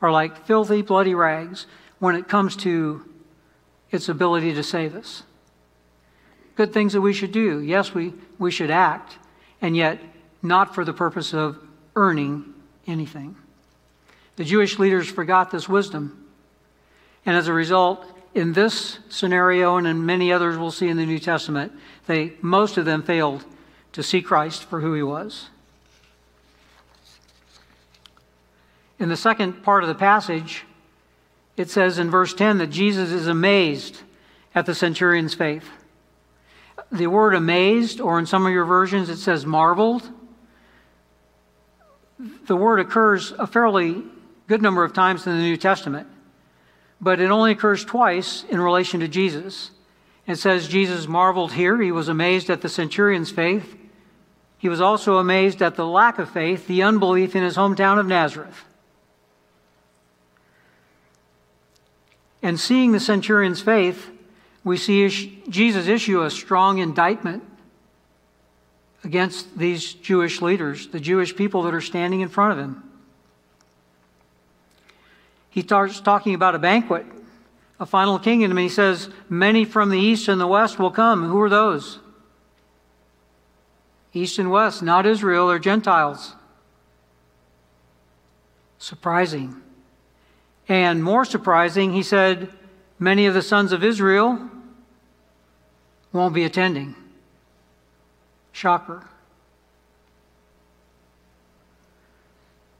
are 0.00 0.10
like 0.10 0.46
filthy, 0.46 0.82
bloody 0.82 1.14
rags 1.14 1.66
when 1.98 2.14
it 2.16 2.28
comes 2.28 2.56
to 2.56 3.08
its 3.90 4.08
ability 4.08 4.54
to 4.54 4.62
save 4.62 4.94
us. 4.96 5.22
Good 6.56 6.72
things 6.72 6.92
that 6.92 7.00
we 7.00 7.12
should 7.12 7.32
do. 7.32 7.60
Yes, 7.60 7.94
we, 7.94 8.12
we 8.38 8.50
should 8.50 8.70
act, 8.70 9.16
and 9.60 9.76
yet 9.76 10.00
not 10.42 10.74
for 10.74 10.84
the 10.84 10.92
purpose 10.92 11.32
of 11.32 11.58
earning 11.94 12.52
anything. 12.86 13.36
The 14.36 14.44
Jewish 14.44 14.78
leaders 14.78 15.08
forgot 15.08 15.50
this 15.50 15.68
wisdom. 15.68 16.26
And 17.24 17.36
as 17.36 17.48
a 17.48 17.52
result, 17.52 18.04
in 18.34 18.52
this 18.52 18.98
scenario 19.08 19.76
and 19.76 19.86
in 19.86 20.04
many 20.04 20.32
others 20.32 20.56
we'll 20.56 20.70
see 20.70 20.88
in 20.88 20.96
the 20.96 21.06
New 21.06 21.18
Testament, 21.18 21.72
they 22.06 22.32
most 22.40 22.76
of 22.78 22.84
them 22.84 23.02
failed 23.02 23.44
to 23.92 24.02
see 24.02 24.22
Christ 24.22 24.64
for 24.64 24.80
who 24.80 24.94
he 24.94 25.02
was. 25.02 25.50
In 29.02 29.08
the 29.08 29.16
second 29.16 29.64
part 29.64 29.82
of 29.82 29.88
the 29.88 29.96
passage, 29.96 30.64
it 31.56 31.68
says 31.68 31.98
in 31.98 32.08
verse 32.08 32.34
10 32.34 32.58
that 32.58 32.68
Jesus 32.68 33.10
is 33.10 33.26
amazed 33.26 33.98
at 34.54 34.64
the 34.64 34.76
centurion's 34.76 35.34
faith. 35.34 35.68
The 36.92 37.08
word 37.08 37.34
amazed, 37.34 38.00
or 38.00 38.20
in 38.20 38.26
some 38.26 38.46
of 38.46 38.52
your 38.52 38.64
versions 38.64 39.08
it 39.08 39.16
says 39.16 39.44
marveled, 39.44 40.08
the 42.46 42.54
word 42.54 42.78
occurs 42.78 43.32
a 43.40 43.46
fairly 43.48 44.04
good 44.46 44.62
number 44.62 44.84
of 44.84 44.92
times 44.92 45.26
in 45.26 45.32
the 45.32 45.42
New 45.42 45.56
Testament, 45.56 46.06
but 47.00 47.18
it 47.18 47.32
only 47.32 47.50
occurs 47.50 47.84
twice 47.84 48.44
in 48.50 48.60
relation 48.60 49.00
to 49.00 49.08
Jesus. 49.08 49.72
It 50.28 50.36
says 50.36 50.68
Jesus 50.68 51.08
marveled 51.08 51.54
here. 51.54 51.82
He 51.82 51.90
was 51.90 52.08
amazed 52.08 52.50
at 52.50 52.60
the 52.60 52.68
centurion's 52.68 53.32
faith. 53.32 53.76
He 54.58 54.68
was 54.68 54.80
also 54.80 55.18
amazed 55.18 55.60
at 55.60 55.74
the 55.74 55.88
lack 55.88 56.20
of 56.20 56.30
faith, 56.30 56.68
the 56.68 56.84
unbelief 56.84 57.34
in 57.34 57.42
his 57.42 57.56
hometown 57.56 57.98
of 57.98 58.06
Nazareth. 58.06 58.64
And 62.42 62.58
seeing 62.58 62.92
the 62.92 63.00
centurion's 63.00 63.60
faith, 63.62 64.10
we 64.64 64.76
see 64.76 65.42
Jesus 65.48 65.86
issue 65.86 66.22
a 66.22 66.30
strong 66.30 66.78
indictment 66.78 67.44
against 69.04 69.56
these 69.58 69.92
Jewish 69.94 70.40
leaders, 70.40 70.88
the 70.88 71.00
Jewish 71.00 71.34
people 71.34 71.62
that 71.62 71.74
are 71.74 71.80
standing 71.80 72.20
in 72.20 72.28
front 72.28 72.52
of 72.52 72.58
him. 72.58 72.82
He 75.50 75.62
starts 75.62 76.00
talking 76.00 76.34
about 76.34 76.54
a 76.54 76.58
banquet, 76.58 77.04
a 77.78 77.86
final 77.86 78.18
kingdom, 78.18 78.52
and 78.52 78.60
he 78.60 78.68
says, 78.68 79.10
Many 79.28 79.64
from 79.64 79.90
the 79.90 79.98
east 79.98 80.28
and 80.28 80.40
the 80.40 80.46
west 80.46 80.78
will 80.78 80.90
come. 80.90 81.28
Who 81.28 81.40
are 81.40 81.50
those? 81.50 81.98
East 84.14 84.38
and 84.38 84.50
west, 84.50 84.82
not 84.82 85.06
Israel, 85.06 85.48
they're 85.48 85.58
Gentiles. 85.58 86.34
Surprising. 88.78 89.61
And 90.68 91.02
more 91.02 91.24
surprising, 91.24 91.92
he 91.92 92.02
said, 92.02 92.48
Many 92.98 93.26
of 93.26 93.34
the 93.34 93.42
sons 93.42 93.72
of 93.72 93.82
Israel 93.82 94.48
won't 96.12 96.34
be 96.34 96.44
attending. 96.44 96.94
Shocker. 98.52 99.04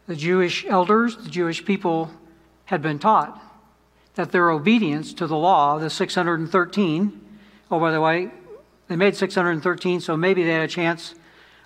The 0.07 0.15
Jewish 0.15 0.65
elders, 0.67 1.17
the 1.17 1.31
Jewish 1.31 1.65
people, 1.65 2.11
had 2.67 2.83
been 2.83 2.99
taught 2.99 3.41
that 4.15 4.31
their 4.31 4.51
obedience 4.51 5.13
to 5.15 5.27
the 5.27 5.37
law, 5.37 5.79
the 5.79 5.91
613, 5.91 7.21
oh, 7.71 7.81
by 7.81 7.91
the 7.91 8.01
way, 8.01 8.31
they 8.89 8.97
made 8.97 9.17
613, 9.17 10.01
so 10.01 10.17
maybe 10.17 10.45
they 10.45 10.53
had 10.53 10.63
a 10.63 10.69
chance 10.69 11.15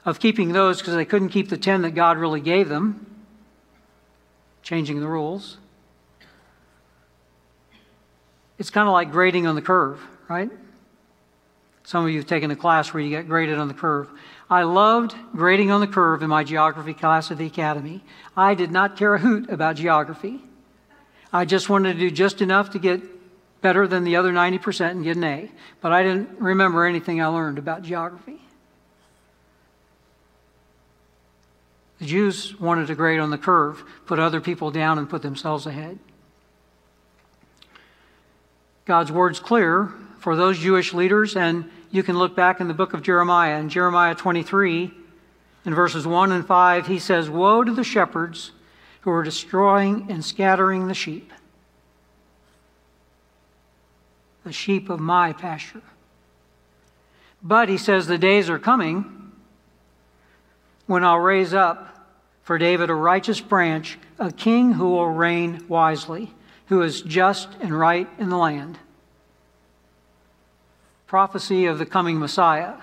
of 0.04 0.20
keeping 0.20 0.52
those 0.52 0.78
because 0.78 0.94
they 0.94 1.04
couldn't 1.04 1.30
keep 1.30 1.48
the 1.48 1.56
10 1.56 1.82
that 1.82 1.90
God 1.90 2.18
really 2.18 2.40
gave 2.40 2.68
them, 2.68 3.04
changing 4.62 5.00
the 5.00 5.08
rules. 5.08 5.58
It's 8.58 8.70
kind 8.70 8.88
of 8.88 8.92
like 8.92 9.10
grading 9.10 9.46
on 9.46 9.54
the 9.54 9.62
curve, 9.62 10.00
right? 10.28 10.50
Some 11.84 12.04
of 12.04 12.10
you 12.10 12.18
have 12.18 12.26
taken 12.26 12.50
a 12.50 12.56
class 12.56 12.92
where 12.92 13.02
you 13.02 13.10
get 13.10 13.28
graded 13.28 13.58
on 13.58 13.68
the 13.68 13.74
curve. 13.74 14.08
I 14.50 14.62
loved 14.62 15.14
grading 15.32 15.70
on 15.70 15.80
the 15.80 15.86
curve 15.86 16.22
in 16.22 16.28
my 16.28 16.42
geography 16.42 16.94
class 16.94 17.30
at 17.30 17.38
the 17.38 17.46
academy. 17.46 18.02
I 18.36 18.54
did 18.54 18.72
not 18.72 18.96
care 18.96 19.14
a 19.14 19.18
hoot 19.18 19.50
about 19.50 19.76
geography. 19.76 20.40
I 21.32 21.44
just 21.44 21.68
wanted 21.68 21.94
to 21.94 21.98
do 21.98 22.10
just 22.10 22.40
enough 22.40 22.70
to 22.70 22.78
get 22.78 23.02
better 23.60 23.86
than 23.86 24.04
the 24.04 24.16
other 24.16 24.32
90% 24.32 24.90
and 24.90 25.04
get 25.04 25.16
an 25.16 25.24
A. 25.24 25.50
But 25.80 25.92
I 25.92 26.02
didn't 26.02 26.38
remember 26.38 26.84
anything 26.84 27.20
I 27.20 27.26
learned 27.26 27.58
about 27.58 27.82
geography. 27.82 28.40
The 31.98 32.06
Jews 32.06 32.58
wanted 32.60 32.88
to 32.88 32.94
grade 32.94 33.20
on 33.20 33.30
the 33.30 33.38
curve, 33.38 33.84
put 34.06 34.18
other 34.18 34.40
people 34.40 34.70
down, 34.70 34.98
and 34.98 35.08
put 35.08 35.22
themselves 35.22 35.66
ahead. 35.66 35.98
God's 38.86 39.10
word's 39.10 39.40
clear 39.40 39.92
for 40.20 40.36
those 40.36 40.60
Jewish 40.60 40.94
leaders, 40.94 41.36
and 41.36 41.68
you 41.90 42.04
can 42.04 42.16
look 42.16 42.36
back 42.36 42.60
in 42.60 42.68
the 42.68 42.74
book 42.74 42.94
of 42.94 43.02
Jeremiah. 43.02 43.58
In 43.58 43.68
Jeremiah 43.68 44.14
23, 44.14 44.92
in 45.64 45.74
verses 45.74 46.06
1 46.06 46.30
and 46.30 46.46
5, 46.46 46.86
he 46.86 47.00
says, 47.00 47.28
Woe 47.28 47.64
to 47.64 47.74
the 47.74 47.82
shepherds 47.82 48.52
who 49.00 49.10
are 49.10 49.24
destroying 49.24 50.06
and 50.08 50.24
scattering 50.24 50.86
the 50.86 50.94
sheep, 50.94 51.32
the 54.44 54.52
sheep 54.52 54.88
of 54.88 55.00
my 55.00 55.32
pasture. 55.32 55.82
But 57.42 57.68
he 57.68 57.78
says, 57.78 58.06
The 58.06 58.18
days 58.18 58.48
are 58.48 58.60
coming 58.60 59.32
when 60.86 61.02
I'll 61.02 61.18
raise 61.18 61.52
up 61.52 62.06
for 62.44 62.56
David 62.56 62.88
a 62.88 62.94
righteous 62.94 63.40
branch, 63.40 63.98
a 64.20 64.30
king 64.30 64.74
who 64.74 64.90
will 64.90 65.10
reign 65.10 65.64
wisely, 65.66 66.32
who 66.66 66.82
is 66.82 67.02
just 67.02 67.48
and 67.60 67.78
right 67.78 68.08
in 68.18 68.28
the 68.28 68.36
land 68.36 68.78
prophecy 71.06 71.66
of 71.66 71.78
the 71.78 71.86
coming 71.86 72.18
Messiah. 72.18 72.74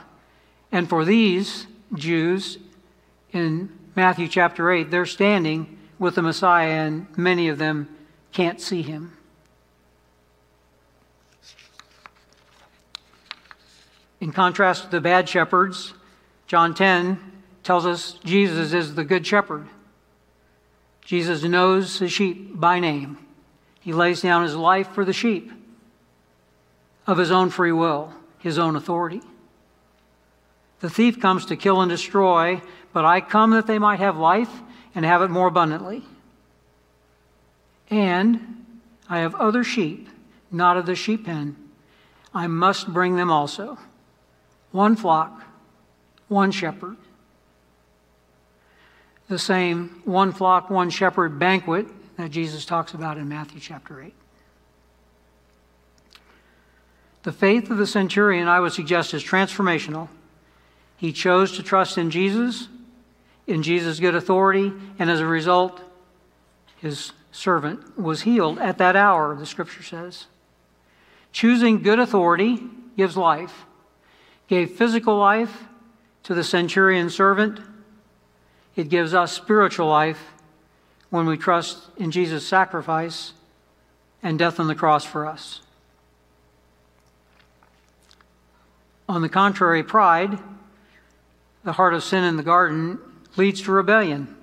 And 0.71 0.89
for 0.89 1.05
these 1.05 1.67
Jews 1.93 2.57
in 3.31 3.69
Matthew 3.95 4.27
chapter 4.27 4.71
8, 4.71 4.89
they're 4.89 5.05
standing 5.05 5.77
with 5.99 6.15
the 6.15 6.21
Messiah, 6.21 6.69
and 6.69 7.17
many 7.17 7.47
of 7.47 7.57
them 7.57 7.89
can't 8.31 8.59
see 8.59 8.81
him. 8.81 9.15
In 14.19 14.31
contrast 14.31 14.85
to 14.85 14.89
the 14.89 15.01
bad 15.01 15.27
shepherds, 15.27 15.93
John 16.47 16.73
10 16.73 17.19
tells 17.61 17.85
us 17.85 18.13
Jesus 18.23 18.73
is 18.73 18.95
the 18.95 19.03
good 19.03 19.27
shepherd. 19.27 19.67
Jesus 21.03 21.43
knows 21.43 21.99
his 21.99 22.11
sheep 22.11 22.57
by 22.59 22.79
name. 22.79 23.17
He 23.83 23.91
lays 23.91 24.21
down 24.21 24.43
his 24.43 24.55
life 24.55 24.87
for 24.93 25.03
the 25.03 25.11
sheep 25.11 25.51
of 27.05 27.17
his 27.17 27.31
own 27.31 27.49
free 27.49 27.73
will, 27.73 28.13
his 28.39 28.57
own 28.57 28.77
authority. 28.77 29.21
The 30.79 30.89
thief 30.89 31.19
comes 31.19 31.45
to 31.47 31.57
kill 31.57 31.81
and 31.81 31.89
destroy, 31.89 32.61
but 32.93 33.03
I 33.03 33.19
come 33.19 33.51
that 33.51 33.67
they 33.67 33.79
might 33.79 33.99
have 33.99 34.15
life 34.17 34.49
and 34.95 35.03
have 35.03 35.21
it 35.21 35.29
more 35.29 35.47
abundantly. 35.47 36.03
And 37.89 38.65
I 39.09 39.19
have 39.19 39.35
other 39.35 39.65
sheep, 39.65 40.07
not 40.49 40.77
of 40.77 40.85
the 40.85 40.95
sheep 40.95 41.25
pen. 41.25 41.57
I 42.33 42.47
must 42.47 42.87
bring 42.87 43.17
them 43.17 43.29
also. 43.29 43.77
One 44.71 44.95
flock, 44.95 45.43
one 46.29 46.51
shepherd. 46.51 46.95
The 49.27 49.37
same 49.37 50.01
one 50.05 50.31
flock, 50.31 50.69
one 50.69 50.89
shepherd 50.89 51.37
banquet 51.37 51.85
that 52.17 52.32
Jesus 52.32 52.65
talks 52.65 52.93
about 52.93 53.17
in 53.17 53.28
Matthew 53.28 53.60
chapter 53.60 54.02
8. 54.02 54.13
The 57.23 57.32
faith 57.32 57.71
of 57.71 57.78
the 57.78 57.88
centurion, 57.88 58.47
I 58.47 58.60
would 58.60 58.73
suggest, 58.73 59.13
is 59.13 59.23
transformational. 59.23 60.10
He 60.97 61.13
chose 61.13 61.56
to 61.56 61.63
trust 61.63 61.97
in 61.97 62.12
Jesus, 62.12 62.67
in 63.47 63.63
Jesus' 63.63 63.99
good 63.99 64.15
authority, 64.15 64.73
and 64.99 65.10
as 65.10 65.19
a 65.19 65.26
result, 65.26 65.82
his 66.78 67.13
servant 67.32 67.97
was 67.97 68.21
healed 68.21 68.60
at 68.60 68.78
that 68.78 68.95
hour, 68.95 69.36
the 69.36 69.45
scripture 69.45 69.84
says. 69.84 70.26
Choosing 71.32 71.82
good 71.82 71.99
authority 71.99 72.60
gives 72.97 73.17
life, 73.17 73.65
gave 74.47 74.71
physical 74.71 75.17
life 75.17 75.63
to 76.23 76.34
the 76.34 76.43
centurion 76.43 77.10
servant, 77.10 77.60
it 78.76 78.89
gives 78.89 79.13
us 79.13 79.32
spiritual 79.32 79.88
life 79.88 80.32
when 81.13 81.28
we 81.28 81.38
trust 81.38 81.78
in 81.95 82.10
Jesus' 82.10 82.43
sacrifice 82.43 83.34
and 84.23 84.39
death 84.39 84.60
on 84.60 84.65
the 84.65 84.73
cross 84.73 85.06
for 85.06 85.28
us. 85.28 85.62
On 89.08 89.21
the 89.21 89.30
contrary, 89.30 89.84
pride, 89.84 90.39
the 91.63 91.73
heart 91.73 91.93
of 91.93 92.04
sin 92.04 92.23
in 92.23 92.36
the 92.36 92.41
garden, 92.41 92.97
leads 93.38 93.62
to 93.62 93.71
rebellion. 93.71 94.36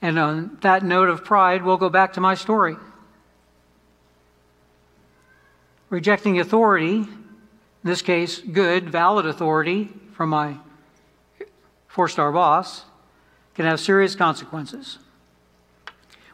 And 0.00 0.16
on 0.20 0.58
that 0.60 0.84
note 0.84 1.08
of 1.08 1.24
pride, 1.24 1.64
we'll 1.64 1.76
go 1.76 1.88
back 1.88 2.12
to 2.12 2.20
my 2.20 2.36
story. 2.36 2.76
Rejecting 5.90 6.38
authority, 6.38 6.98
in 6.98 7.08
this 7.82 8.02
case, 8.02 8.38
good, 8.38 8.88
valid 8.88 9.26
authority 9.26 9.88
from 10.12 10.28
my 10.28 10.58
four 11.88 12.06
star 12.06 12.30
boss, 12.30 12.84
can 13.58 13.66
have 13.66 13.80
serious 13.80 14.14
consequences. 14.14 14.98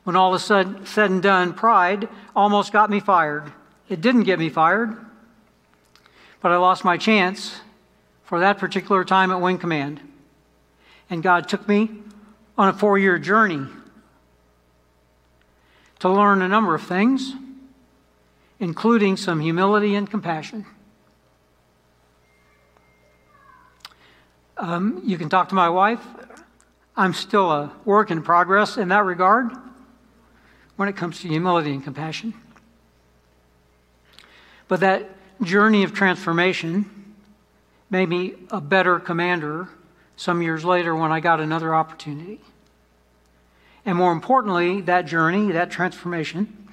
When 0.02 0.14
all 0.14 0.34
is 0.34 0.44
said, 0.44 0.86
said 0.86 1.10
and 1.10 1.22
done, 1.22 1.54
pride 1.54 2.06
almost 2.36 2.70
got 2.70 2.90
me 2.90 3.00
fired. 3.00 3.50
It 3.88 4.02
didn't 4.02 4.24
get 4.24 4.38
me 4.38 4.50
fired, 4.50 4.94
but 6.42 6.52
I 6.52 6.58
lost 6.58 6.84
my 6.84 6.98
chance 6.98 7.60
for 8.24 8.40
that 8.40 8.58
particular 8.58 9.06
time 9.06 9.30
at 9.30 9.40
Wing 9.40 9.56
Command. 9.56 10.02
And 11.08 11.22
God 11.22 11.48
took 11.48 11.66
me 11.66 11.88
on 12.58 12.68
a 12.68 12.74
four 12.74 12.98
year 12.98 13.18
journey 13.18 13.68
to 16.00 16.10
learn 16.10 16.42
a 16.42 16.48
number 16.48 16.74
of 16.74 16.82
things, 16.82 17.32
including 18.60 19.16
some 19.16 19.40
humility 19.40 19.94
and 19.94 20.10
compassion. 20.10 20.66
Um, 24.58 25.00
you 25.06 25.16
can 25.16 25.30
talk 25.30 25.48
to 25.48 25.54
my 25.54 25.70
wife. 25.70 26.04
I'm 26.96 27.12
still 27.12 27.50
a 27.50 27.72
work 27.84 28.10
in 28.10 28.22
progress 28.22 28.76
in 28.76 28.88
that 28.88 29.04
regard 29.04 29.50
when 30.76 30.88
it 30.88 30.96
comes 30.96 31.20
to 31.20 31.28
humility 31.28 31.72
and 31.72 31.82
compassion. 31.82 32.34
But 34.68 34.80
that 34.80 35.10
journey 35.42 35.82
of 35.82 35.92
transformation 35.92 37.14
made 37.90 38.08
me 38.08 38.34
a 38.50 38.60
better 38.60 38.98
commander 38.98 39.68
some 40.16 40.40
years 40.40 40.64
later 40.64 40.94
when 40.94 41.10
I 41.12 41.20
got 41.20 41.40
another 41.40 41.74
opportunity. 41.74 42.40
And 43.84 43.98
more 43.98 44.12
importantly, 44.12 44.80
that 44.82 45.06
journey, 45.06 45.52
that 45.52 45.70
transformation, 45.70 46.68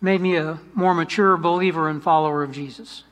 made 0.00 0.20
me 0.20 0.36
a 0.36 0.60
more 0.74 0.94
mature 0.94 1.36
believer 1.36 1.88
and 1.88 2.02
follower 2.02 2.42
of 2.42 2.52
Jesus. 2.52 3.04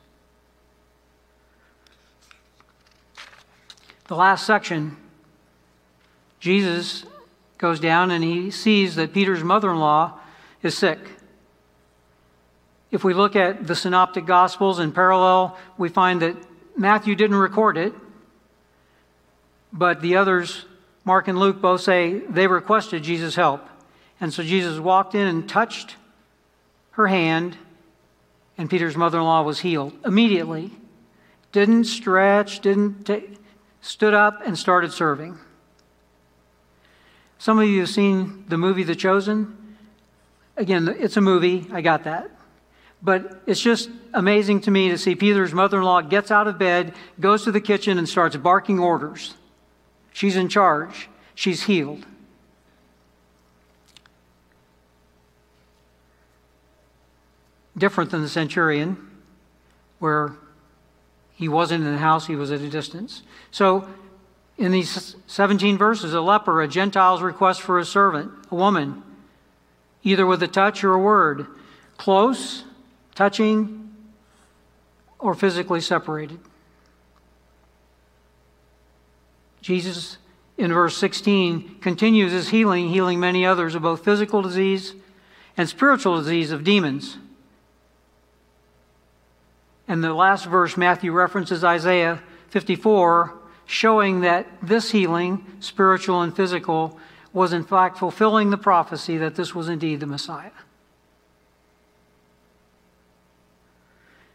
The 4.07 4.15
last 4.15 4.45
section, 4.45 4.97
Jesus 6.39 7.05
goes 7.57 7.79
down 7.79 8.11
and 8.11 8.23
he 8.23 8.51
sees 8.51 8.95
that 8.95 9.13
Peter's 9.13 9.43
mother 9.43 9.71
in 9.71 9.79
law 9.79 10.19
is 10.61 10.77
sick. 10.77 10.99
If 12.91 13.03
we 13.03 13.13
look 13.13 13.35
at 13.35 13.65
the 13.65 13.75
Synoptic 13.75 14.25
Gospels 14.25 14.79
in 14.79 14.91
parallel, 14.91 15.57
we 15.77 15.89
find 15.89 16.21
that 16.21 16.37
Matthew 16.77 17.15
didn't 17.15 17.37
record 17.37 17.77
it, 17.77 17.93
but 19.73 20.01
the 20.01 20.17
others, 20.17 20.65
Mark 21.03 21.27
and 21.27 21.39
Luke, 21.39 21.61
both 21.61 21.81
say 21.81 22.19
they 22.19 22.47
requested 22.47 23.03
Jesus' 23.03 23.35
help. 23.35 23.67
And 24.21 24.33
so 24.33 24.43
Jesus 24.43 24.79
walked 24.79 25.15
in 25.15 25.27
and 25.27 25.49
touched 25.49 25.95
her 26.91 27.07
hand, 27.07 27.57
and 28.57 28.69
Peter's 28.69 28.95
mother 28.95 29.17
in 29.17 29.25
law 29.25 29.41
was 29.41 29.59
healed 29.59 29.93
immediately. 30.05 30.71
Didn't 31.51 31.85
stretch, 31.85 32.59
didn't 32.59 33.05
take, 33.05 33.37
stood 33.85 34.15
up 34.15 34.41
and 34.43 34.57
started 34.57 34.91
serving. 34.91 35.37
Some 37.37 37.59
of 37.59 37.67
you 37.67 37.81
have 37.81 37.89
seen 37.89 38.45
the 38.47 38.57
movie 38.57 38.83
The 38.83 38.95
Chosen. 38.95 39.77
Again, 40.57 40.95
it's 40.99 41.17
a 41.17 41.21
movie, 41.21 41.67
I 41.71 41.81
got 41.81 42.03
that. 42.05 42.31
But 43.03 43.43
it's 43.45 43.61
just 43.61 43.89
amazing 44.13 44.61
to 44.61 44.71
me 44.71 44.89
to 44.89 44.97
see 44.97 45.13
Peter's 45.13 45.53
mother 45.53 45.77
in 45.77 45.83
law 45.83 46.01
gets 46.01 46.31
out 46.31 46.47
of 46.47 46.57
bed, 46.57 46.95
goes 47.19 47.43
to 47.43 47.51
the 47.51 47.61
kitchen, 47.61 47.99
and 47.99 48.09
starts 48.09 48.35
barking 48.35 48.79
orders. 48.79 49.35
She's 50.11 50.35
in 50.35 50.49
charge, 50.49 51.07
she's 51.35 51.63
healed. 51.63 52.07
Different 57.77 58.09
than 58.09 58.23
the 58.23 58.29
centurion, 58.29 58.97
where 59.99 60.33
he 61.35 61.47
wasn't 61.47 61.83
in 61.83 61.91
the 61.91 61.99
house, 61.99 62.27
he 62.27 62.35
was 62.35 62.51
at 62.51 62.61
a 62.61 62.69
distance. 62.69 63.21
So 63.51 63.87
in 64.57 64.71
these 64.71 65.15
17 65.27 65.77
verses 65.77 66.13
a 66.13 66.21
leper, 66.21 66.61
a 66.61 66.67
Gentile's 66.67 67.21
request 67.21 67.61
for 67.61 67.77
a 67.77 67.85
servant, 67.85 68.31
a 68.49 68.55
woman, 68.55 69.03
either 70.03 70.25
with 70.25 70.41
a 70.41 70.47
touch 70.47 70.83
or 70.83 70.93
a 70.93 70.99
word, 70.99 71.45
close, 71.97 72.63
touching, 73.15 73.93
or 75.19 75.33
physically 75.33 75.81
separated. 75.81 76.39
Jesus, 79.61 80.19
in 80.57 80.71
verse 80.71 80.95
16, 80.97 81.79
continues 81.81 82.31
his 82.31 82.49
healing, 82.49 82.89
healing 82.89 83.19
many 83.19 83.45
others 83.45 83.75
of 83.75 83.81
both 83.81 84.05
physical 84.05 84.41
disease 84.41 84.93
and 85.57 85.67
spiritual 85.67 86.17
disease 86.17 86.51
of 86.51 86.63
demons. 86.63 87.17
And 89.87 90.03
the 90.03 90.13
last 90.13 90.45
verse, 90.45 90.77
Matthew 90.77 91.11
references 91.11 91.63
Isaiah 91.63 92.21
54 92.49 93.33
showing 93.65 94.21
that 94.21 94.47
this 94.61 94.91
healing, 94.91 95.45
spiritual 95.59 96.21
and 96.21 96.35
physical, 96.35 96.99
was 97.33 97.51
in 97.51 97.63
fact 97.63 97.97
fulfilling 97.97 98.49
the 98.49 98.57
prophecy 98.57 99.17
that 99.17 99.35
this 99.35 99.53
was 99.53 99.67
indeed 99.69 99.99
the 99.99 100.05
Messiah. 100.05 100.51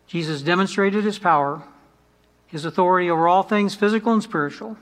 Jesus 0.06 0.42
demonstrated 0.42 1.04
his 1.04 1.18
power, 1.18 1.62
his 2.48 2.64
authority 2.64 3.08
over 3.08 3.28
all 3.28 3.44
things 3.44 3.76
physical 3.76 4.12
and 4.12 4.22
spiritual. 4.22 4.76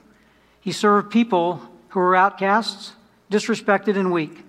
He 0.59 0.71
served 0.71 1.11
people 1.11 1.61
who 1.89 1.99
were 1.99 2.15
outcasts, 2.15 2.93
disrespected, 3.31 3.95
and 3.95 4.11
weak. 4.11 4.43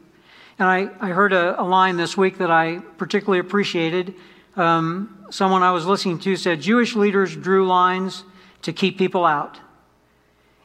And 0.59 0.66
I, 0.66 0.88
I 1.00 1.11
heard 1.11 1.33
a, 1.33 1.61
a 1.61 1.64
line 1.64 1.96
this 1.96 2.16
week 2.16 2.38
that 2.38 2.50
I 2.50 2.78
particularly 2.96 3.40
appreciated. 3.40 4.14
Um, 4.56 5.19
someone 5.31 5.62
I 5.62 5.73
was 5.73 5.87
listening 5.87 6.19
to 6.21 6.37
said 6.37 6.61
Jewish 6.61 6.95
leaders 6.95 7.35
drew 7.35 7.66
lines 7.66 8.25
to 8.62 8.73
keep 8.73 8.99
people 8.99 9.25
out. 9.25 9.59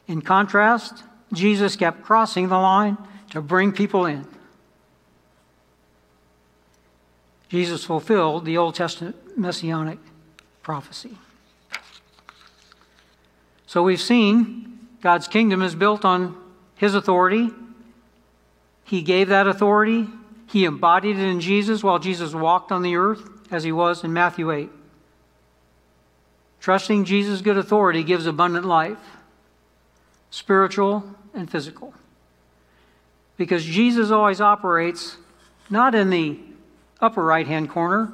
In 0.06 0.22
contrast, 0.22 1.02
Jesus 1.32 1.76
kept 1.76 2.02
crossing 2.02 2.48
the 2.48 2.58
line 2.58 2.98
to 3.30 3.40
bring 3.40 3.72
people 3.72 4.06
in. 4.06 4.26
Jesus 7.48 7.84
fulfilled 7.84 8.44
the 8.44 8.56
Old 8.56 8.74
Testament 8.74 9.16
messianic 9.38 9.98
prophecy. 10.62 11.16
So 13.66 13.82
we've 13.82 14.00
seen 14.00 14.78
God's 15.00 15.28
kingdom 15.28 15.62
is 15.62 15.74
built 15.74 16.04
on 16.04 16.36
His 16.76 16.94
authority. 16.94 17.50
He 18.84 19.02
gave 19.02 19.28
that 19.28 19.46
authority, 19.46 20.08
He 20.46 20.64
embodied 20.64 21.18
it 21.18 21.22
in 21.22 21.40
Jesus 21.40 21.82
while 21.82 21.98
Jesus 21.98 22.34
walked 22.34 22.72
on 22.72 22.82
the 22.82 22.96
earth, 22.96 23.28
as 23.50 23.64
He 23.64 23.72
was 23.72 24.04
in 24.04 24.12
Matthew 24.12 24.50
8. 24.50 24.70
Trusting 26.60 27.04
Jesus' 27.04 27.42
good 27.42 27.58
authority 27.58 28.02
gives 28.02 28.26
abundant 28.26 28.64
life 28.64 28.98
spiritual 30.30 31.04
and 31.34 31.50
physical. 31.50 31.94
Because 33.36 33.64
Jesus 33.64 34.10
always 34.10 34.40
operates 34.40 35.16
not 35.70 35.94
in 35.94 36.10
the 36.10 36.38
upper 37.00 37.24
right 37.24 37.46
hand 37.46 37.70
corner. 37.70 38.12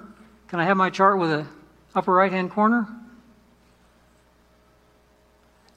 Can 0.48 0.60
I 0.60 0.64
have 0.64 0.76
my 0.76 0.90
chart 0.90 1.18
with 1.18 1.30
a 1.30 1.46
upper 1.94 2.12
right 2.12 2.30
hand 2.30 2.50
corner? 2.50 2.86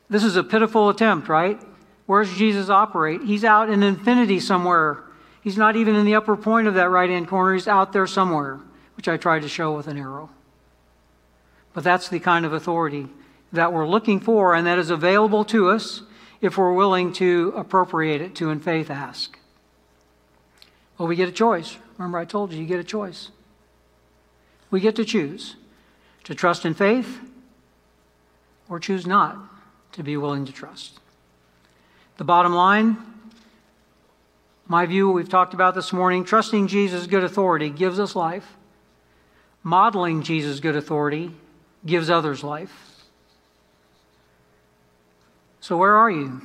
This 0.10 0.24
is 0.24 0.36
a 0.36 0.44
pitiful 0.44 0.90
attempt, 0.90 1.30
right? 1.30 1.60
Where 2.06 2.24
does 2.24 2.38
Jesus 2.38 2.70
operate? 2.70 3.24
He's 3.24 3.44
out 3.44 3.70
in 3.70 3.82
infinity 3.82 4.40
somewhere. 4.40 5.04
He's 5.42 5.58
not 5.58 5.76
even 5.76 5.96
in 5.96 6.06
the 6.06 6.16
upper 6.16 6.38
point 6.38 6.68
of 6.68 6.76
that 6.76 6.90
right 6.90 7.10
hand 7.10 7.28
corner. 7.28 7.54
He's 7.54 7.68
out 7.68 7.92
there 7.92 8.06
somewhere, 8.06 8.60
which 8.96 9.08
I 9.08 9.18
tried 9.18 9.42
to 9.42 9.50
show 9.50 9.76
with 9.76 9.88
an 9.88 9.98
arrow. 9.98 10.30
But 11.74 11.84
that's 11.84 12.10
the 12.10 12.20
kind 12.20 12.46
of 12.46 12.54
authority 12.54 13.08
that 13.52 13.74
we're 13.74 13.88
looking 13.88 14.20
for 14.20 14.56
and 14.56 14.66
that 14.68 14.80
is 14.80 14.90
available 14.90 15.46
to 15.46 15.70
us 15.70 16.02
if 16.42 16.58
we're 16.58 16.74
willing 16.74 17.14
to 17.14 17.54
appropriate 17.56 18.22
it 18.22 18.36
to 18.36 18.50
in 18.50 18.60
faith 18.60 18.90
ask. 18.90 19.38
Well, 20.98 21.08
we 21.08 21.16
get 21.16 21.30
a 21.30 21.34
choice. 21.34 21.78
Remember, 21.98 22.18
I 22.18 22.26
told 22.26 22.54
you, 22.54 22.60
you 22.60 22.66
get 22.66 22.80
a 22.80 22.84
choice. 22.84 23.32
We 24.72 24.80
get 24.80 24.96
to 24.96 25.06
choose 25.06 25.56
to 26.24 26.36
trust 26.36 26.66
in 26.66 26.74
faith 26.74 27.20
or 28.70 28.80
choose 28.80 29.06
not 29.06 29.38
to 29.94 30.04
be 30.04 30.18
willing 30.18 30.46
to 30.46 30.52
trust. 30.52 31.00
The 32.18 32.24
bottom 32.24 32.54
line, 32.54 32.98
my 34.68 34.86
view, 34.86 35.12
we've 35.12 35.30
talked 35.30 35.54
about 35.54 35.76
this 35.76 35.94
morning 35.94 36.24
trusting 36.24 36.68
Jesus' 36.68 37.08
good 37.08 37.24
authority 37.24 37.70
gives 37.70 38.00
us 38.00 38.16
life, 38.16 38.56
modeling 39.66 40.22
Jesus' 40.22 40.60
good 40.60 40.76
authority 40.76 41.32
gives 41.86 42.08
others 42.10 42.44
life. 42.44 43.04
So, 45.60 45.76
where 45.76 45.96
are 45.96 46.12
you? 46.12 46.40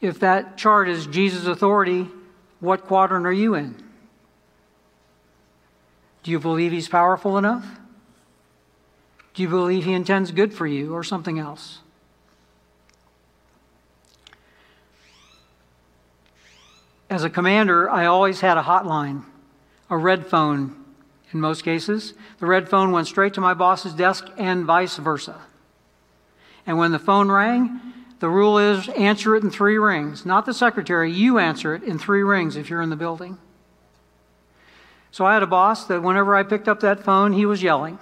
If 0.00 0.20
that 0.20 0.56
chart 0.56 0.88
is 0.88 1.06
Jesus' 1.06 1.46
authority, 1.46 2.08
what 2.60 2.86
quadrant 2.86 3.26
are 3.26 3.32
you 3.32 3.54
in? 3.54 3.76
Do 6.22 6.30
you 6.30 6.40
believe 6.40 6.72
he's 6.72 6.88
powerful 6.88 7.36
enough? 7.36 7.66
Do 9.34 9.42
you 9.42 9.48
believe 9.48 9.84
he 9.84 9.92
intends 9.92 10.32
good 10.32 10.54
for 10.54 10.66
you 10.66 10.94
or 10.94 11.04
something 11.04 11.38
else? 11.38 11.80
As 17.10 17.22
a 17.22 17.28
commander, 17.28 17.90
I 17.90 18.06
always 18.06 18.40
had 18.40 18.56
a 18.56 18.62
hotline, 18.62 19.24
a 19.90 19.98
red 19.98 20.26
phone 20.26 20.79
in 21.32 21.40
most 21.40 21.64
cases. 21.64 22.14
The 22.38 22.46
red 22.46 22.68
phone 22.68 22.90
went 22.90 23.06
straight 23.06 23.34
to 23.34 23.40
my 23.40 23.54
boss's 23.54 23.94
desk 23.94 24.26
and 24.36 24.64
vice 24.64 24.96
versa. 24.96 25.40
And 26.66 26.78
when 26.78 26.92
the 26.92 26.98
phone 26.98 27.30
rang, 27.30 27.80
the 28.20 28.28
rule 28.28 28.58
is 28.58 28.88
answer 28.90 29.34
it 29.34 29.42
in 29.42 29.50
three 29.50 29.78
rings. 29.78 30.26
Not 30.26 30.46
the 30.46 30.54
secretary, 30.54 31.10
you 31.10 31.38
answer 31.38 31.74
it 31.74 31.82
in 31.82 31.98
three 31.98 32.22
rings 32.22 32.56
if 32.56 32.68
you're 32.68 32.82
in 32.82 32.90
the 32.90 32.96
building. 32.96 33.38
So 35.10 35.24
I 35.24 35.34
had 35.34 35.42
a 35.42 35.46
boss 35.46 35.86
that 35.86 36.02
whenever 36.02 36.36
I 36.36 36.42
picked 36.42 36.68
up 36.68 36.80
that 36.80 37.02
phone, 37.02 37.32
he 37.32 37.46
was 37.46 37.62
yelling. 37.62 37.98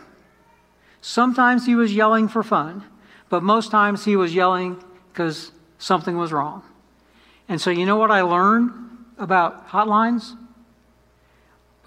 Sometimes 1.01 1.66
he 1.66 1.74
was 1.74 1.95
yelling 1.95 2.29
for 2.29 2.43
fun, 2.43 2.85
but 3.29 3.43
most 3.43 3.70
times 3.70 4.05
he 4.05 4.16
was 4.16 4.35
yelling 4.35 4.83
because 5.12 5.53
something 5.79 6.16
was 6.16 6.33
wrong. 6.33 6.62
And 7.49 7.61
so, 7.61 7.70
you 7.70 7.87
know 7.87 7.97
what 7.97 8.11
I 8.11 8.22
learned 8.22 8.72
about 9.16 9.68
hotlines? 9.68 10.37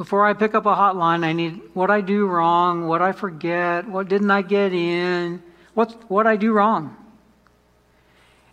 Before 0.01 0.25
I 0.25 0.33
pick 0.33 0.55
up 0.55 0.65
a 0.65 0.73
hotline, 0.73 1.23
I 1.23 1.31
need 1.31 1.61
what 1.75 1.91
I 1.91 2.01
do 2.01 2.25
wrong, 2.25 2.87
what 2.87 3.03
I 3.03 3.11
forget, 3.11 3.87
what 3.87 4.09
didn't 4.09 4.31
I 4.31 4.41
get 4.41 4.73
in, 4.73 5.43
what 5.75 6.09
what 6.09 6.25
I 6.25 6.37
do 6.37 6.53
wrong. 6.53 6.97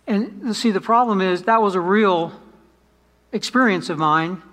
And 0.05 0.55
see, 0.55 0.69
the 0.69 0.79
problem 0.79 1.21
is 1.21 1.41
that 1.45 1.59
was 1.59 1.73
a 1.73 1.79
real 1.79 2.39
experience 3.31 3.89
of 3.89 3.97
mine, 3.97 4.43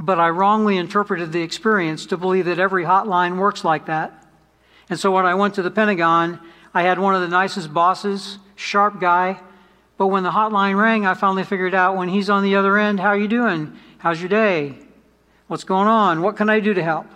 but 0.00 0.18
I 0.18 0.30
wrongly 0.30 0.78
interpreted 0.78 1.30
the 1.30 1.42
experience 1.42 2.06
to 2.06 2.16
believe 2.16 2.46
that 2.46 2.58
every 2.58 2.82
hotline 2.82 3.38
works 3.38 3.62
like 3.62 3.86
that. 3.86 4.26
And 4.90 4.98
so 4.98 5.12
when 5.12 5.26
I 5.26 5.36
went 5.36 5.54
to 5.54 5.62
the 5.62 5.70
Pentagon, 5.70 6.40
I 6.74 6.82
had 6.82 6.98
one 6.98 7.14
of 7.14 7.20
the 7.20 7.28
nicest 7.28 7.72
bosses, 7.72 8.38
sharp 8.56 8.98
guy. 8.98 9.38
But 9.96 10.08
when 10.08 10.24
the 10.24 10.32
hotline 10.32 10.76
rang, 10.76 11.06
I 11.06 11.14
finally 11.14 11.44
figured 11.44 11.72
out 11.72 11.96
when 11.96 12.08
he's 12.08 12.28
on 12.28 12.42
the 12.42 12.56
other 12.56 12.76
end, 12.76 12.98
how 12.98 13.10
are 13.10 13.16
you 13.16 13.28
doing? 13.28 13.78
How's 13.98 14.20
your 14.20 14.28
day? 14.28 14.85
What's 15.48 15.64
going 15.64 15.86
on? 15.86 16.22
What 16.22 16.36
can 16.36 16.50
I 16.50 16.60
do 16.60 16.74
to 16.74 16.82
help? 16.82 17.06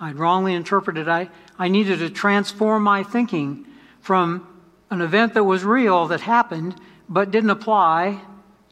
I'd 0.00 0.16
wrongly 0.16 0.54
interpreted. 0.54 1.08
I, 1.08 1.28
I 1.58 1.68
needed 1.68 1.98
to 1.98 2.10
transform 2.10 2.82
my 2.82 3.02
thinking 3.02 3.66
from 4.00 4.46
an 4.88 5.00
event 5.00 5.34
that 5.34 5.44
was 5.44 5.62
real 5.62 6.08
that 6.08 6.22
happened 6.22 6.74
but 7.08 7.30
didn't 7.30 7.50
apply 7.50 8.20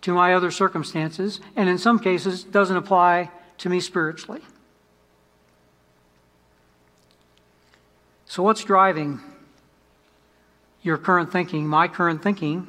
to 0.00 0.14
my 0.14 0.32
other 0.32 0.50
circumstances, 0.50 1.40
and 1.56 1.68
in 1.68 1.76
some 1.76 1.98
cases 1.98 2.44
doesn't 2.44 2.76
apply 2.76 3.30
to 3.58 3.68
me 3.68 3.80
spiritually. 3.80 4.40
So, 8.26 8.42
what's 8.42 8.62
driving 8.62 9.20
your 10.82 10.98
current 10.98 11.32
thinking, 11.32 11.66
my 11.66 11.88
current 11.88 12.22
thinking, 12.22 12.68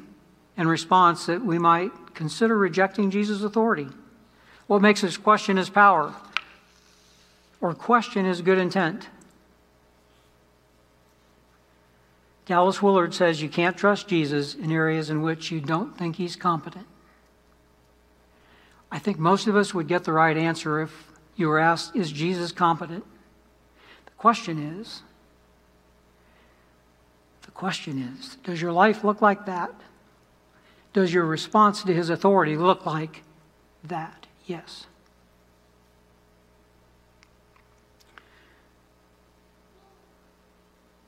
and 0.58 0.68
response 0.68 1.28
that 1.28 1.45
we 1.45 1.60
might 1.60 1.91
consider 2.20 2.57
rejecting 2.57 3.09
Jesus' 3.09 3.43
authority? 3.43 3.88
What 4.67 4.82
makes 4.82 5.05
us 5.05 5.15
question 5.15 5.55
his 5.55 5.70
power 5.70 6.13
or 7.61 7.74
question 7.74 8.26
his 8.26 8.41
good 8.41 8.57
intent? 8.57 9.07
Dallas 12.45 12.82
Willard 12.82 13.13
says 13.13 13.41
you 13.41 13.47
can't 13.47 13.78
trust 13.78 14.09
Jesus 14.09 14.53
in 14.53 14.70
areas 14.70 15.09
in 15.09 15.22
which 15.22 15.49
you 15.49 15.61
don't 15.61 15.97
think 15.97 16.17
he's 16.17 16.36
competent. 16.36 16.88
I 18.91 18.99
think 18.99 19.17
most 19.17 19.47
of 19.47 19.55
us 19.55 19.74
would 19.74 19.88
get 19.88 20.03
the 20.03 20.11
right 20.11 20.36
answer 20.36 20.82
if 20.82 21.13
you 21.38 21.47
were 21.47 21.59
asked, 21.59 21.95
Is 21.95 22.11
Jesus 22.11 22.51
competent? 22.51 23.05
The 24.07 24.11
question 24.17 24.82
is, 24.82 25.03
the 27.43 27.51
Question 27.51 28.17
is 28.20 28.36
Does 28.43 28.61
your 28.61 28.74
life 28.74 29.05
look 29.05 29.22
like 29.22 29.45
that? 29.45 29.72
Does 30.93 31.13
your 31.13 31.25
response 31.25 31.83
to 31.83 31.93
his 31.93 32.09
authority 32.09 32.57
look 32.57 32.85
like 32.85 33.23
that? 33.83 34.25
Yes. 34.45 34.85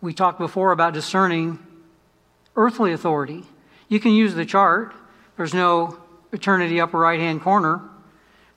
We 0.01 0.13
talked 0.13 0.39
before 0.39 0.71
about 0.71 0.93
discerning 0.93 1.59
earthly 2.55 2.91
authority. 2.91 3.43
You 3.87 3.99
can 3.99 4.11
use 4.11 4.33
the 4.33 4.45
chart, 4.45 4.93
there's 5.37 5.53
no 5.53 5.97
eternity 6.31 6.79
upper 6.79 6.97
right 6.97 7.19
hand 7.19 7.41
corner. 7.41 7.81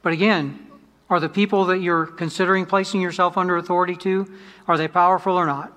But 0.03 0.13
again, 0.13 0.67
are 1.11 1.21
the 1.21 1.29
people 1.29 1.67
that 1.67 1.79
you're 1.79 2.07
considering 2.07 2.67
placing 2.67 3.01
yourself 3.01 3.37
under 3.37 3.57
authority 3.57 3.97
to, 3.97 4.31
are 4.67 4.79
they 4.79 4.89
powerful 4.89 5.35
or 5.35 5.47
not? 5.47 5.73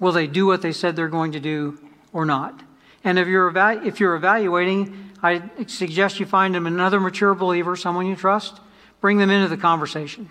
Will 0.00 0.12
they 0.12 0.26
do 0.26 0.46
what 0.46 0.62
they 0.62 0.72
said 0.72 0.96
they're 0.96 1.08
going 1.08 1.32
to 1.32 1.40
do 1.40 1.78
or 2.12 2.24
not? 2.24 2.60
And 3.04 3.18
if 3.18 3.28
you're, 3.28 3.52
if 3.84 4.00
you're 4.00 4.14
evaluating, 4.14 5.12
I 5.22 5.42
suggest 5.66 6.20
you 6.20 6.26
find 6.26 6.54
them 6.54 6.66
another 6.66 7.00
mature 7.00 7.34
believer, 7.34 7.76
someone 7.76 8.06
you 8.06 8.16
trust, 8.16 8.60
bring 9.00 9.18
them 9.18 9.30
into 9.30 9.48
the 9.48 9.56
conversation. 9.56 10.30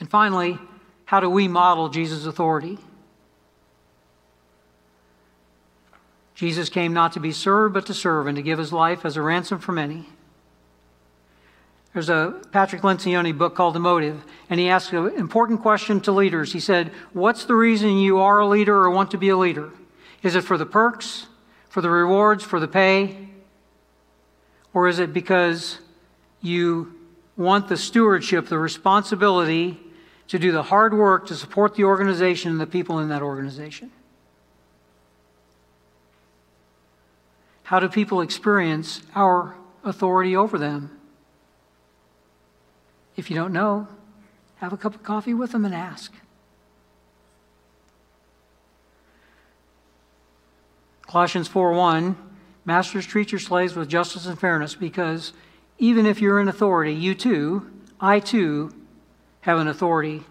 And 0.00 0.10
finally, 0.10 0.58
how 1.04 1.20
do 1.20 1.30
we 1.30 1.46
model 1.48 1.88
Jesus' 1.88 2.26
authority? 2.26 2.78
Jesus 6.34 6.68
came 6.68 6.92
not 6.92 7.12
to 7.12 7.20
be 7.20 7.30
served, 7.30 7.74
but 7.74 7.86
to 7.86 7.94
serve 7.94 8.26
and 8.26 8.36
to 8.36 8.42
give 8.42 8.58
his 8.58 8.72
life 8.72 9.04
as 9.04 9.16
a 9.16 9.22
ransom 9.22 9.58
for 9.58 9.72
many. 9.72 10.08
There's 11.92 12.08
a 12.08 12.40
Patrick 12.52 12.82
Lencioni 12.82 13.36
book 13.36 13.54
called 13.54 13.74
The 13.74 13.80
Motive, 13.80 14.24
and 14.48 14.58
he 14.58 14.68
asked 14.68 14.92
an 14.92 15.10
important 15.10 15.60
question 15.60 16.00
to 16.00 16.12
leaders. 16.12 16.52
He 16.52 16.60
said, 16.60 16.90
What's 17.12 17.44
the 17.44 17.54
reason 17.54 17.98
you 17.98 18.18
are 18.18 18.40
a 18.40 18.46
leader 18.46 18.74
or 18.74 18.90
want 18.90 19.10
to 19.10 19.18
be 19.18 19.28
a 19.28 19.36
leader? 19.36 19.70
Is 20.22 20.34
it 20.36 20.42
for 20.42 20.56
the 20.56 20.66
perks, 20.66 21.26
for 21.68 21.80
the 21.80 21.90
rewards, 21.90 22.44
for 22.44 22.60
the 22.60 22.68
pay? 22.68 23.28
Or 24.72 24.88
is 24.88 24.98
it 24.98 25.12
because 25.12 25.78
you 26.40 26.94
want 27.36 27.68
the 27.68 27.76
stewardship, 27.76 28.46
the 28.46 28.58
responsibility 28.58 29.80
to 30.28 30.38
do 30.38 30.52
the 30.52 30.62
hard 30.62 30.94
work 30.94 31.26
to 31.26 31.34
support 31.34 31.74
the 31.74 31.84
organization 31.84 32.52
and 32.52 32.60
the 32.60 32.66
people 32.66 32.98
in 33.00 33.08
that 33.08 33.22
organization? 33.22 33.90
How 37.64 37.80
do 37.80 37.88
people 37.88 38.20
experience 38.20 39.02
our 39.14 39.56
authority 39.82 40.36
over 40.36 40.58
them? 40.58 40.98
If 43.16 43.30
you 43.30 43.36
don't 43.36 43.52
know, 43.52 43.88
have 44.56 44.72
a 44.72 44.76
cup 44.76 44.94
of 44.94 45.02
coffee 45.02 45.34
with 45.34 45.52
them 45.52 45.64
and 45.64 45.74
ask. 45.74 46.12
Colossians 51.12 51.46
4:1 51.46 52.16
Masters 52.64 53.04
treat 53.04 53.32
your 53.32 53.38
slaves 53.38 53.76
with 53.76 53.86
justice 53.86 54.24
and 54.24 54.38
fairness 54.40 54.74
because 54.74 55.34
even 55.76 56.06
if 56.06 56.22
you're 56.22 56.40
in 56.40 56.48
authority, 56.48 56.94
you 56.94 57.14
too, 57.14 57.70
I 58.00 58.18
too 58.18 58.72
have 59.42 59.58
an 59.58 59.68
authority 59.68 60.24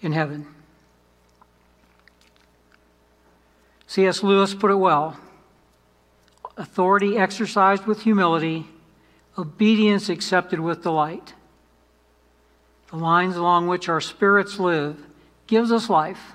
in 0.00 0.10
heaven. 0.10 0.48
C.S. 3.86 4.24
Lewis 4.24 4.52
put 4.52 4.72
it 4.72 4.78
well 4.78 5.16
authority 6.56 7.16
exercised 7.16 7.86
with 7.86 8.02
humility, 8.02 8.66
obedience 9.38 10.08
accepted 10.08 10.58
with 10.58 10.82
delight 10.82 11.34
the 12.88 12.96
lines 12.96 13.36
along 13.36 13.68
which 13.68 13.88
our 13.88 14.00
spirits 14.00 14.58
live, 14.58 15.06
gives 15.46 15.70
us 15.70 15.88
life. 15.88 16.32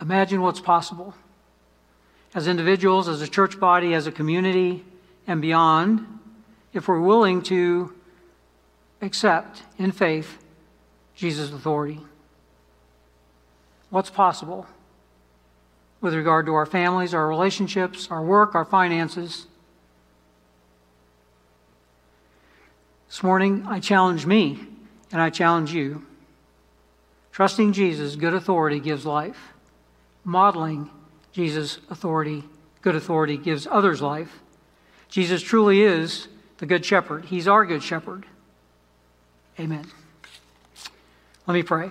Imagine 0.00 0.40
what's 0.42 0.60
possible. 0.60 1.14
As 2.34 2.46
individuals, 2.46 3.08
as 3.08 3.20
a 3.20 3.28
church 3.28 3.58
body, 3.58 3.94
as 3.94 4.06
a 4.06 4.12
community, 4.12 4.84
and 5.26 5.42
beyond, 5.42 6.06
if 6.72 6.88
we're 6.88 7.00
willing 7.00 7.42
to 7.42 7.92
accept 9.02 9.62
in 9.78 9.92
faith 9.92 10.42
Jesus' 11.14 11.50
authority. 11.50 12.00
What's 13.90 14.10
possible 14.10 14.66
with 16.00 16.14
regard 16.14 16.46
to 16.46 16.54
our 16.54 16.66
families, 16.66 17.14
our 17.14 17.26
relationships, 17.26 18.08
our 18.10 18.22
work, 18.22 18.54
our 18.54 18.64
finances? 18.64 19.46
This 23.08 23.22
morning, 23.22 23.64
I 23.66 23.80
challenge 23.80 24.26
me 24.26 24.60
and 25.10 25.20
I 25.20 25.30
challenge 25.30 25.72
you. 25.72 26.04
Trusting 27.32 27.72
Jesus, 27.72 28.16
good 28.16 28.34
authority 28.34 28.80
gives 28.80 29.06
life. 29.06 29.54
Modeling 30.28 30.90
Jesus' 31.32 31.78
authority, 31.88 32.44
good 32.82 32.94
authority 32.94 33.38
gives 33.38 33.66
others 33.66 34.02
life. 34.02 34.40
Jesus 35.08 35.40
truly 35.40 35.80
is 35.80 36.28
the 36.58 36.66
good 36.66 36.84
shepherd. 36.84 37.24
He's 37.24 37.48
our 37.48 37.64
good 37.64 37.82
shepherd. 37.82 38.26
Amen. 39.58 39.86
Let 41.46 41.54
me 41.54 41.62
pray. 41.62 41.90